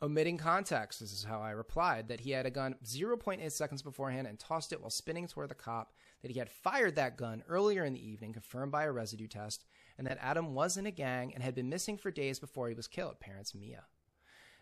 Omitting 0.00 0.38
context, 0.38 1.00
this 1.00 1.12
is 1.12 1.24
how 1.24 1.40
I 1.40 1.50
replied 1.50 2.06
that 2.06 2.20
he 2.20 2.30
had 2.30 2.46
a 2.46 2.50
gun 2.50 2.76
0.8 2.84 3.50
seconds 3.50 3.82
beforehand 3.82 4.28
and 4.28 4.38
tossed 4.38 4.72
it 4.72 4.80
while 4.80 4.90
spinning 4.90 5.26
toward 5.26 5.48
the 5.48 5.56
cop, 5.56 5.92
that 6.22 6.30
he 6.30 6.38
had 6.38 6.50
fired 6.50 6.96
that 6.96 7.16
gun 7.16 7.42
earlier 7.48 7.84
in 7.84 7.94
the 7.94 8.08
evening, 8.08 8.32
confirmed 8.32 8.72
by 8.72 8.84
a 8.84 8.92
residue 8.92 9.28
test, 9.28 9.64
and 9.96 10.06
that 10.06 10.18
Adam 10.20 10.54
was 10.54 10.76
in 10.76 10.86
a 10.86 10.90
gang 10.90 11.32
and 11.34 11.42
had 11.42 11.54
been 11.54 11.68
missing 11.68 11.96
for 11.96 12.10
days 12.10 12.38
before 12.38 12.68
he 12.68 12.74
was 12.74 12.88
killed, 12.88 13.20
parents 13.20 13.54
Mia. 13.54 13.84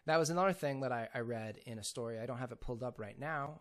That 0.07 0.19
was 0.19 0.31
another 0.31 0.53
thing 0.53 0.81
that 0.81 0.93
I, 0.93 1.09
I 1.15 1.21
read 1.21 1.59
in 1.67 1.79
a 1.79 1.85
story. 1.85 2.19
I 2.19 2.27
don't 2.27 2.39
have 2.39 2.53
it 2.53 2.61
pulled 2.61 2.83
up 2.83 2.99
right 2.99 3.19
now. 3.19 3.61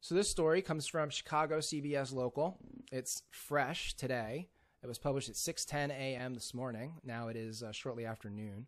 So 0.00 0.14
this 0.14 0.30
story 0.30 0.62
comes 0.62 0.86
from 0.86 1.10
Chicago 1.10 1.58
CBS 1.58 2.12
Local. 2.12 2.58
It's 2.92 3.22
fresh 3.30 3.94
today. 3.94 4.48
It 4.82 4.86
was 4.86 4.98
published 4.98 5.28
at 5.28 5.34
6:10 5.34 5.90
a.m. 5.90 6.34
this 6.34 6.54
morning. 6.54 6.94
Now 7.04 7.28
it 7.28 7.36
is 7.36 7.62
uh, 7.62 7.72
shortly 7.72 8.06
after 8.06 8.30
noon. 8.30 8.66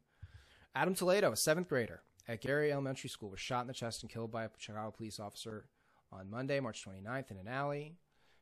Adam 0.74 0.94
Toledo, 0.94 1.32
a 1.32 1.36
seventh 1.36 1.68
grader 1.68 2.02
at 2.28 2.40
Gary 2.40 2.72
Elementary 2.72 3.10
School, 3.10 3.30
was 3.30 3.40
shot 3.40 3.62
in 3.62 3.68
the 3.68 3.74
chest 3.74 4.02
and 4.02 4.10
killed 4.10 4.30
by 4.30 4.44
a 4.44 4.50
Chicago 4.58 4.90
police 4.90 5.20
officer 5.20 5.66
on 6.12 6.30
Monday, 6.30 6.58
March 6.58 6.84
29th, 6.84 7.30
in 7.30 7.36
an 7.36 7.48
alley. 7.48 7.96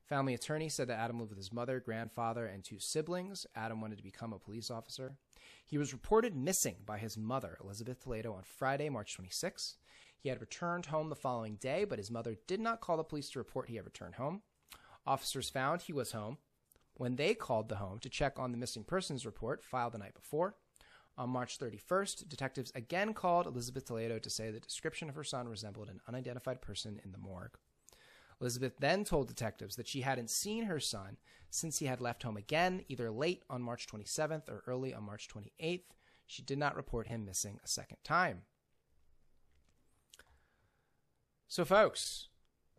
Family 0.09 0.33
attorney 0.33 0.71
said 0.71 0.89
that 0.89 0.99
Adam 0.99 1.19
lived 1.19 1.31
with 1.31 1.39
his 1.39 1.53
mother, 1.53 1.81
grandfather, 1.81 2.47
and 2.47 2.65
two 2.65 2.79
siblings. 2.79 3.47
Adam 3.55 3.83
wanted 3.83 3.99
to 3.99 4.03
become 4.03 4.33
a 4.33 4.39
police 4.39 4.71
officer. 4.71 5.13
He 5.67 5.77
was 5.77 5.93
reported 5.93 6.35
missing 6.35 6.77
by 6.87 6.97
his 6.97 7.19
mother, 7.19 7.59
Elizabeth 7.63 8.01
Toledo, 8.01 8.33
on 8.33 8.43
Friday, 8.43 8.89
March 8.89 9.15
26. 9.15 9.77
He 10.19 10.31
had 10.31 10.41
returned 10.41 10.87
home 10.87 11.11
the 11.11 11.15
following 11.15 11.57
day, 11.57 11.85
but 11.85 11.99
his 11.99 12.11
mother 12.11 12.37
did 12.47 12.59
not 12.59 12.81
call 12.81 12.97
the 12.97 13.05
police 13.05 13.29
to 13.31 13.39
report 13.39 13.69
he 13.69 13.77
had 13.77 13.85
returned 13.85 14.15
home. 14.15 14.41
Officers 15.07 15.51
found 15.51 15.83
he 15.83 15.93
was 15.93 16.13
home 16.13 16.39
when 16.95 17.17
they 17.17 17.35
called 17.35 17.69
the 17.69 17.77
home 17.77 17.99
to 17.99 18.09
check 18.09 18.39
on 18.39 18.51
the 18.51 18.59
missing 18.59 18.85
persons 18.85 19.27
report 19.27 19.63
filed 19.63 19.93
the 19.93 19.99
night 19.99 20.15
before. 20.15 20.55
On 21.19 21.29
March 21.29 21.59
31st, 21.59 22.29
detectives 22.29 22.73
again 22.75 23.13
called 23.13 23.47
Elizabeth 23.47 23.85
Toledo 23.85 24.19
to 24.19 24.31
say 24.31 24.51
the 24.51 24.61
description 24.61 25.11
of 25.11 25.17
her 25.17 25.25
son 25.25 25.49
resembled 25.49 25.91
an 25.91 26.01
unidentified 26.09 26.63
person 26.63 26.99
in 27.05 27.13
the 27.13 27.19
morgue. 27.19 27.59
Elizabeth 28.41 28.75
then 28.79 29.05
told 29.05 29.29
detectives 29.29 29.77
that 29.77 29.89
she 29.89 30.03
hadn't 30.03 30.31
seen 30.31 30.65
her 30.65 30.79
son 30.79 31.17
since 31.51 31.79
he 31.79 31.87
had 31.87 32.01
left 32.01 32.23
home 32.23 32.37
again, 32.37 32.85
either 32.89 33.11
late 33.11 33.43
on 33.51 33.63
March 33.63 33.87
27th 33.87 34.49
or 34.49 34.63
early 34.67 34.95
on 34.95 35.03
March 35.05 35.29
28th. 35.29 35.83
She 36.27 36.43
did 36.43 36.59
not 36.59 36.77
report 36.77 37.09
him 37.09 37.25
missing 37.25 37.59
a 37.65 37.69
second 37.69 37.99
time. 38.05 38.43
So, 41.49 41.65
folks, 41.65 42.29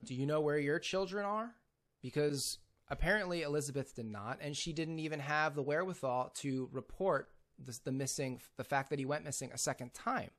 do 0.03 0.13
you 0.13 0.25
know 0.25 0.39
where 0.39 0.59
your 0.59 0.79
children 0.79 1.25
are? 1.25 1.55
Because 2.01 2.59
apparently 2.87 3.41
Elizabeth 3.41 3.95
did 3.95 4.05
not, 4.05 4.37
and 4.41 4.55
she 4.55 4.71
didn't 4.71 4.99
even 4.99 5.19
have 5.19 5.55
the 5.55 5.63
wherewithal 5.63 6.31
to 6.35 6.69
report 6.71 7.31
this, 7.57 7.79
the 7.79 7.91
missing, 7.91 8.39
the 8.57 8.63
fact 8.63 8.91
that 8.91 8.99
he 8.99 9.05
went 9.05 9.25
missing 9.25 9.49
a 9.51 9.57
second 9.57 9.93
time 9.93 10.29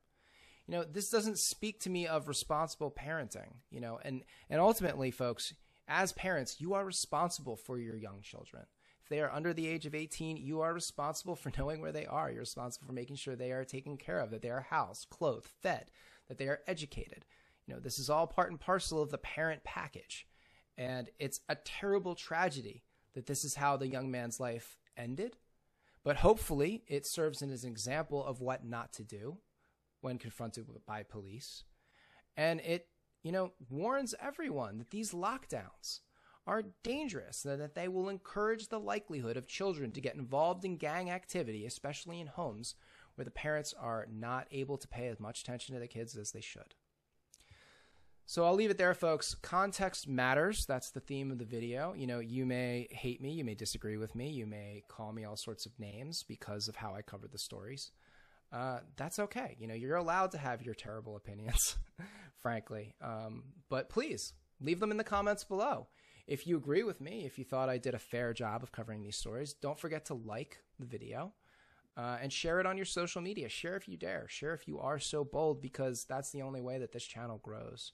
you 0.67 0.73
know 0.73 0.83
this 0.83 1.09
doesn't 1.09 1.39
speak 1.39 1.79
to 1.81 1.89
me 1.89 2.07
of 2.07 2.27
responsible 2.27 2.91
parenting 2.91 3.55
you 3.69 3.79
know 3.79 3.99
and 4.03 4.23
and 4.49 4.59
ultimately 4.59 5.11
folks 5.11 5.53
as 5.87 6.13
parents 6.13 6.61
you 6.61 6.73
are 6.73 6.85
responsible 6.85 7.55
for 7.55 7.77
your 7.77 7.97
young 7.97 8.21
children. 8.21 8.63
If 9.03 9.09
they 9.09 9.19
are 9.19 9.31
under 9.31 9.53
the 9.53 9.67
age 9.67 9.85
of 9.85 9.95
18 9.95 10.37
you 10.37 10.61
are 10.61 10.73
responsible 10.73 11.35
for 11.35 11.51
knowing 11.57 11.81
where 11.81 11.91
they 11.91 12.05
are. 12.05 12.31
You're 12.31 12.41
responsible 12.41 12.87
for 12.87 12.93
making 12.93 13.17
sure 13.17 13.35
they 13.35 13.51
are 13.51 13.65
taken 13.65 13.97
care 13.97 14.19
of 14.19 14.31
that 14.31 14.41
they 14.41 14.49
are 14.49 14.67
housed 14.69 15.09
clothed 15.09 15.47
fed 15.61 15.91
that 16.27 16.37
they 16.37 16.47
are 16.47 16.61
educated. 16.67 17.25
You 17.65 17.73
know 17.73 17.79
this 17.79 17.99
is 17.99 18.09
all 18.09 18.27
part 18.27 18.51
and 18.51 18.59
parcel 18.59 19.01
of 19.01 19.11
the 19.11 19.17
parent 19.17 19.63
package. 19.63 20.27
And 20.77 21.09
it's 21.19 21.41
a 21.49 21.55
terrible 21.55 22.15
tragedy 22.15 22.83
that 23.13 23.25
this 23.25 23.43
is 23.43 23.55
how 23.55 23.75
the 23.75 23.87
young 23.87 24.09
man's 24.09 24.39
life 24.39 24.77
ended. 24.95 25.35
But 26.03 26.17
hopefully 26.17 26.83
it 26.87 27.05
serves 27.05 27.41
as 27.41 27.63
an 27.63 27.69
example 27.69 28.25
of 28.25 28.41
what 28.41 28.65
not 28.65 28.93
to 28.93 29.03
do 29.03 29.37
when 30.01 30.17
confronted 30.17 30.65
by 30.85 31.03
police. 31.03 31.63
And 32.35 32.59
it, 32.61 32.87
you 33.23 33.31
know, 33.31 33.53
warns 33.69 34.15
everyone 34.19 34.77
that 34.79 34.89
these 34.89 35.11
lockdowns 35.11 36.01
are 36.47 36.63
dangerous, 36.83 37.43
that 37.43 37.75
they 37.75 37.87
will 37.87 38.09
encourage 38.09 38.67
the 38.67 38.79
likelihood 38.79 39.37
of 39.37 39.47
children 39.47 39.91
to 39.91 40.01
get 40.01 40.15
involved 40.15 40.65
in 40.65 40.75
gang 40.77 41.09
activity, 41.09 41.65
especially 41.65 42.19
in 42.19 42.27
homes 42.27 42.75
where 43.15 43.25
the 43.25 43.31
parents 43.31 43.73
are 43.79 44.07
not 44.11 44.47
able 44.51 44.77
to 44.77 44.87
pay 44.87 45.07
as 45.07 45.19
much 45.19 45.41
attention 45.41 45.75
to 45.75 45.79
the 45.79 45.87
kids 45.87 46.17
as 46.17 46.31
they 46.31 46.41
should. 46.41 46.75
So 48.25 48.45
I'll 48.45 48.55
leave 48.55 48.71
it 48.71 48.77
there, 48.77 48.93
folks. 48.93 49.35
Context 49.35 50.07
matters. 50.07 50.65
That's 50.65 50.89
the 50.89 51.01
theme 51.01 51.31
of 51.31 51.37
the 51.37 51.45
video. 51.45 51.93
You 51.93 52.07
know, 52.07 52.19
you 52.19 52.45
may 52.45 52.87
hate 52.89 53.21
me, 53.21 53.33
you 53.33 53.43
may 53.43 53.55
disagree 53.55 53.97
with 53.97 54.15
me, 54.15 54.29
you 54.29 54.45
may 54.45 54.83
call 54.87 55.11
me 55.11 55.25
all 55.25 55.35
sorts 55.35 55.65
of 55.65 55.77
names 55.77 56.23
because 56.23 56.69
of 56.69 56.77
how 56.77 56.95
I 56.95 57.01
covered 57.01 57.33
the 57.33 57.37
stories. 57.37 57.91
Uh, 58.51 58.79
that's 58.97 59.19
okay. 59.19 59.55
You 59.59 59.67
know, 59.67 59.73
you're 59.73 59.95
allowed 59.95 60.31
to 60.31 60.37
have 60.37 60.61
your 60.61 60.75
terrible 60.75 61.15
opinions, 61.15 61.77
frankly. 62.41 62.95
Um, 63.01 63.43
but 63.69 63.89
please 63.89 64.33
leave 64.59 64.79
them 64.79 64.91
in 64.91 64.97
the 64.97 65.03
comments 65.03 65.43
below. 65.43 65.87
If 66.27 66.45
you 66.45 66.57
agree 66.57 66.83
with 66.83 67.01
me, 67.01 67.25
if 67.25 67.39
you 67.39 67.45
thought 67.45 67.69
I 67.69 67.77
did 67.77 67.95
a 67.95 67.99
fair 67.99 68.33
job 68.33 68.63
of 68.63 68.71
covering 68.71 69.01
these 69.01 69.17
stories, 69.17 69.53
don't 69.53 69.79
forget 69.79 70.05
to 70.05 70.13
like 70.13 70.59
the 70.79 70.85
video 70.85 71.33
uh, 71.97 72.17
and 72.21 72.31
share 72.31 72.59
it 72.59 72.65
on 72.65 72.77
your 72.77 72.85
social 72.85 73.21
media. 73.21 73.49
Share 73.49 73.75
if 73.75 73.87
you 73.87 73.97
dare. 73.97 74.25
Share 74.29 74.53
if 74.53 74.67
you 74.67 74.79
are 74.79 74.99
so 74.99 75.23
bold, 75.23 75.61
because 75.61 76.05
that's 76.07 76.31
the 76.31 76.41
only 76.41 76.61
way 76.61 76.79
that 76.79 76.91
this 76.91 77.05
channel 77.05 77.39
grows. 77.43 77.93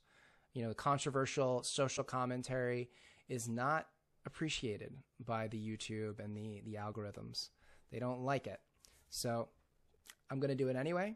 You 0.54 0.64
know, 0.64 0.74
controversial 0.74 1.64
social 1.64 2.04
commentary 2.04 2.90
is 3.28 3.48
not 3.48 3.88
appreciated 4.26 4.94
by 5.26 5.48
the 5.48 5.58
YouTube 5.58 6.20
and 6.24 6.36
the 6.36 6.62
the 6.66 6.76
algorithms. 6.76 7.50
They 7.92 8.00
don't 8.00 8.24
like 8.24 8.48
it. 8.48 8.60
So 9.10 9.50
I'm 10.30 10.40
going 10.40 10.50
to 10.50 10.56
do 10.56 10.70
it 10.70 10.76
anyway. 10.76 11.16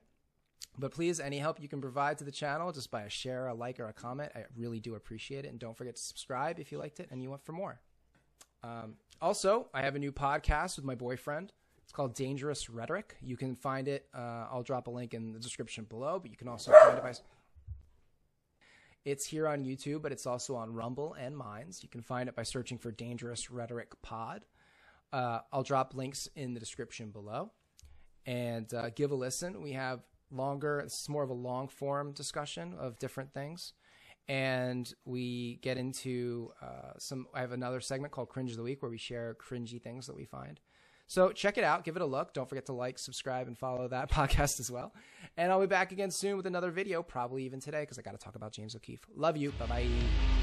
But 0.77 0.91
please, 0.91 1.19
any 1.19 1.38
help 1.38 1.62
you 1.62 1.67
can 1.67 1.82
provide 1.82 2.17
to 2.19 2.23
the 2.23 2.32
channel, 2.32 2.71
just 2.71 2.91
by 2.91 3.04
a 3.04 3.10
share, 3.10 3.47
a 3.47 3.54
like, 3.54 3.80
or 3.80 3.88
a 3.88 3.93
comment, 3.93 4.32
I 4.36 4.45
really 4.56 4.80
do 4.80 4.95
appreciate 4.95 5.45
it. 5.45 5.49
And 5.49 5.60
don't 5.60 5.75
forget 5.75 5.95
to 5.95 6.01
subscribe 6.01 6.60
if 6.60 6.71
you 6.71 6.77
liked 6.77 6.99
it 6.99 7.10
and 7.12 7.21
you 7.21 7.30
want 7.30 7.43
for 7.43 7.51
more. 7.51 7.82
Um, 8.63 8.95
also, 9.21 9.67
I 9.73 9.82
have 9.82 9.95
a 9.95 9.99
new 9.99 10.12
podcast 10.12 10.77
with 10.77 10.86
my 10.86 10.95
boyfriend. 10.95 11.51
It's 11.84 11.91
called 11.91 12.15
Dangerous 12.15 12.69
Rhetoric. 12.69 13.17
You 13.21 13.36
can 13.36 13.56
find 13.56 13.88
it. 13.88 14.08
Uh, 14.13 14.47
I'll 14.49 14.63
drop 14.63 14.88
a 14.88 14.91
link 14.91 15.13
in 15.13 15.34
the 15.34 15.39
description 15.39 15.86
below, 15.89 16.19
but 16.19 16.32
you 16.32 16.38
can 16.38 16.47
also 16.47 16.71
find 16.71 16.97
it 16.97 17.04
by. 17.04 17.13
It's 19.04 19.25
here 19.25 19.47
on 19.47 19.65
YouTube, 19.65 20.04
but 20.04 20.12
it's 20.12 20.25
also 20.25 20.56
on 20.56 20.73
Rumble 20.73 21.15
and 21.19 21.36
Minds. 21.36 21.84
You 21.84 21.89
can 21.89 22.01
find 22.01 22.30
it 22.30 22.36
by 22.36 22.43
searching 22.43 22.77
for 22.77 22.91
Dangerous 22.91 23.51
Rhetoric 23.51 23.99
Pod. 24.01 24.45
Uh, 25.12 25.39
I'll 25.51 25.63
drop 25.63 25.95
links 25.95 26.30
in 26.36 26.54
the 26.54 26.60
description 26.60 27.10
below 27.10 27.51
and 28.25 28.73
uh, 28.73 28.89
give 28.89 29.12
a 29.12 29.15
listen. 29.15 29.62
We 29.62 29.73
have 29.73 30.01
longer, 30.31 30.79
it's 30.79 31.10
more 31.10 31.23
of 31.23 31.29
a 31.29 31.36
long 31.36 31.67
form 31.67 32.13
discussion 32.13 32.73
of 32.77 32.99
different 32.99 33.34
things. 33.34 33.73
And 34.27 34.91
we 35.03 35.60
get 35.62 35.77
into 35.77 36.51
uh, 36.62 36.93
some, 36.99 37.27
I 37.34 37.41
have 37.41 37.51
another 37.51 37.81
segment 37.81 38.13
called 38.13 38.29
Cringe 38.29 38.51
of 38.51 38.57
the 38.57 38.63
Week 38.63 38.81
where 38.81 38.91
we 38.91 38.97
share 38.97 39.36
cringy 39.36 39.81
things 39.81 40.07
that 40.07 40.15
we 40.15 40.25
find. 40.25 40.60
So 41.07 41.31
check 41.34 41.57
it 41.57 41.65
out, 41.65 41.84
give 41.84 41.97
it 41.97 42.01
a 42.01 42.05
look. 42.05 42.34
Don't 42.34 42.47
forget 42.47 42.67
to 42.67 42.73
like, 42.73 42.97
subscribe, 42.97 43.47
and 43.47 43.57
follow 43.57 43.89
that 43.89 44.10
podcast 44.12 44.62
as 44.62 44.71
well. 44.71 44.93
And 45.36 45.51
I'll 45.51 45.60
be 45.60 45.67
back 45.67 45.91
again 45.91 46.12
soon 46.12 46.38
with 46.38 46.45
another 46.45 46.71
video, 46.71 47.03
probably 47.03 47.43
even 47.43 47.60
today, 47.60 47.81
because 47.81 47.99
I 47.99 48.01
got 48.01 48.12
to 48.12 48.17
talk 48.17 48.36
about 48.36 48.53
James 48.53 48.75
O'Keefe. 48.75 49.05
Love 49.13 49.36
you. 49.36 49.51
Bye 49.51 49.65
bye. 49.65 50.40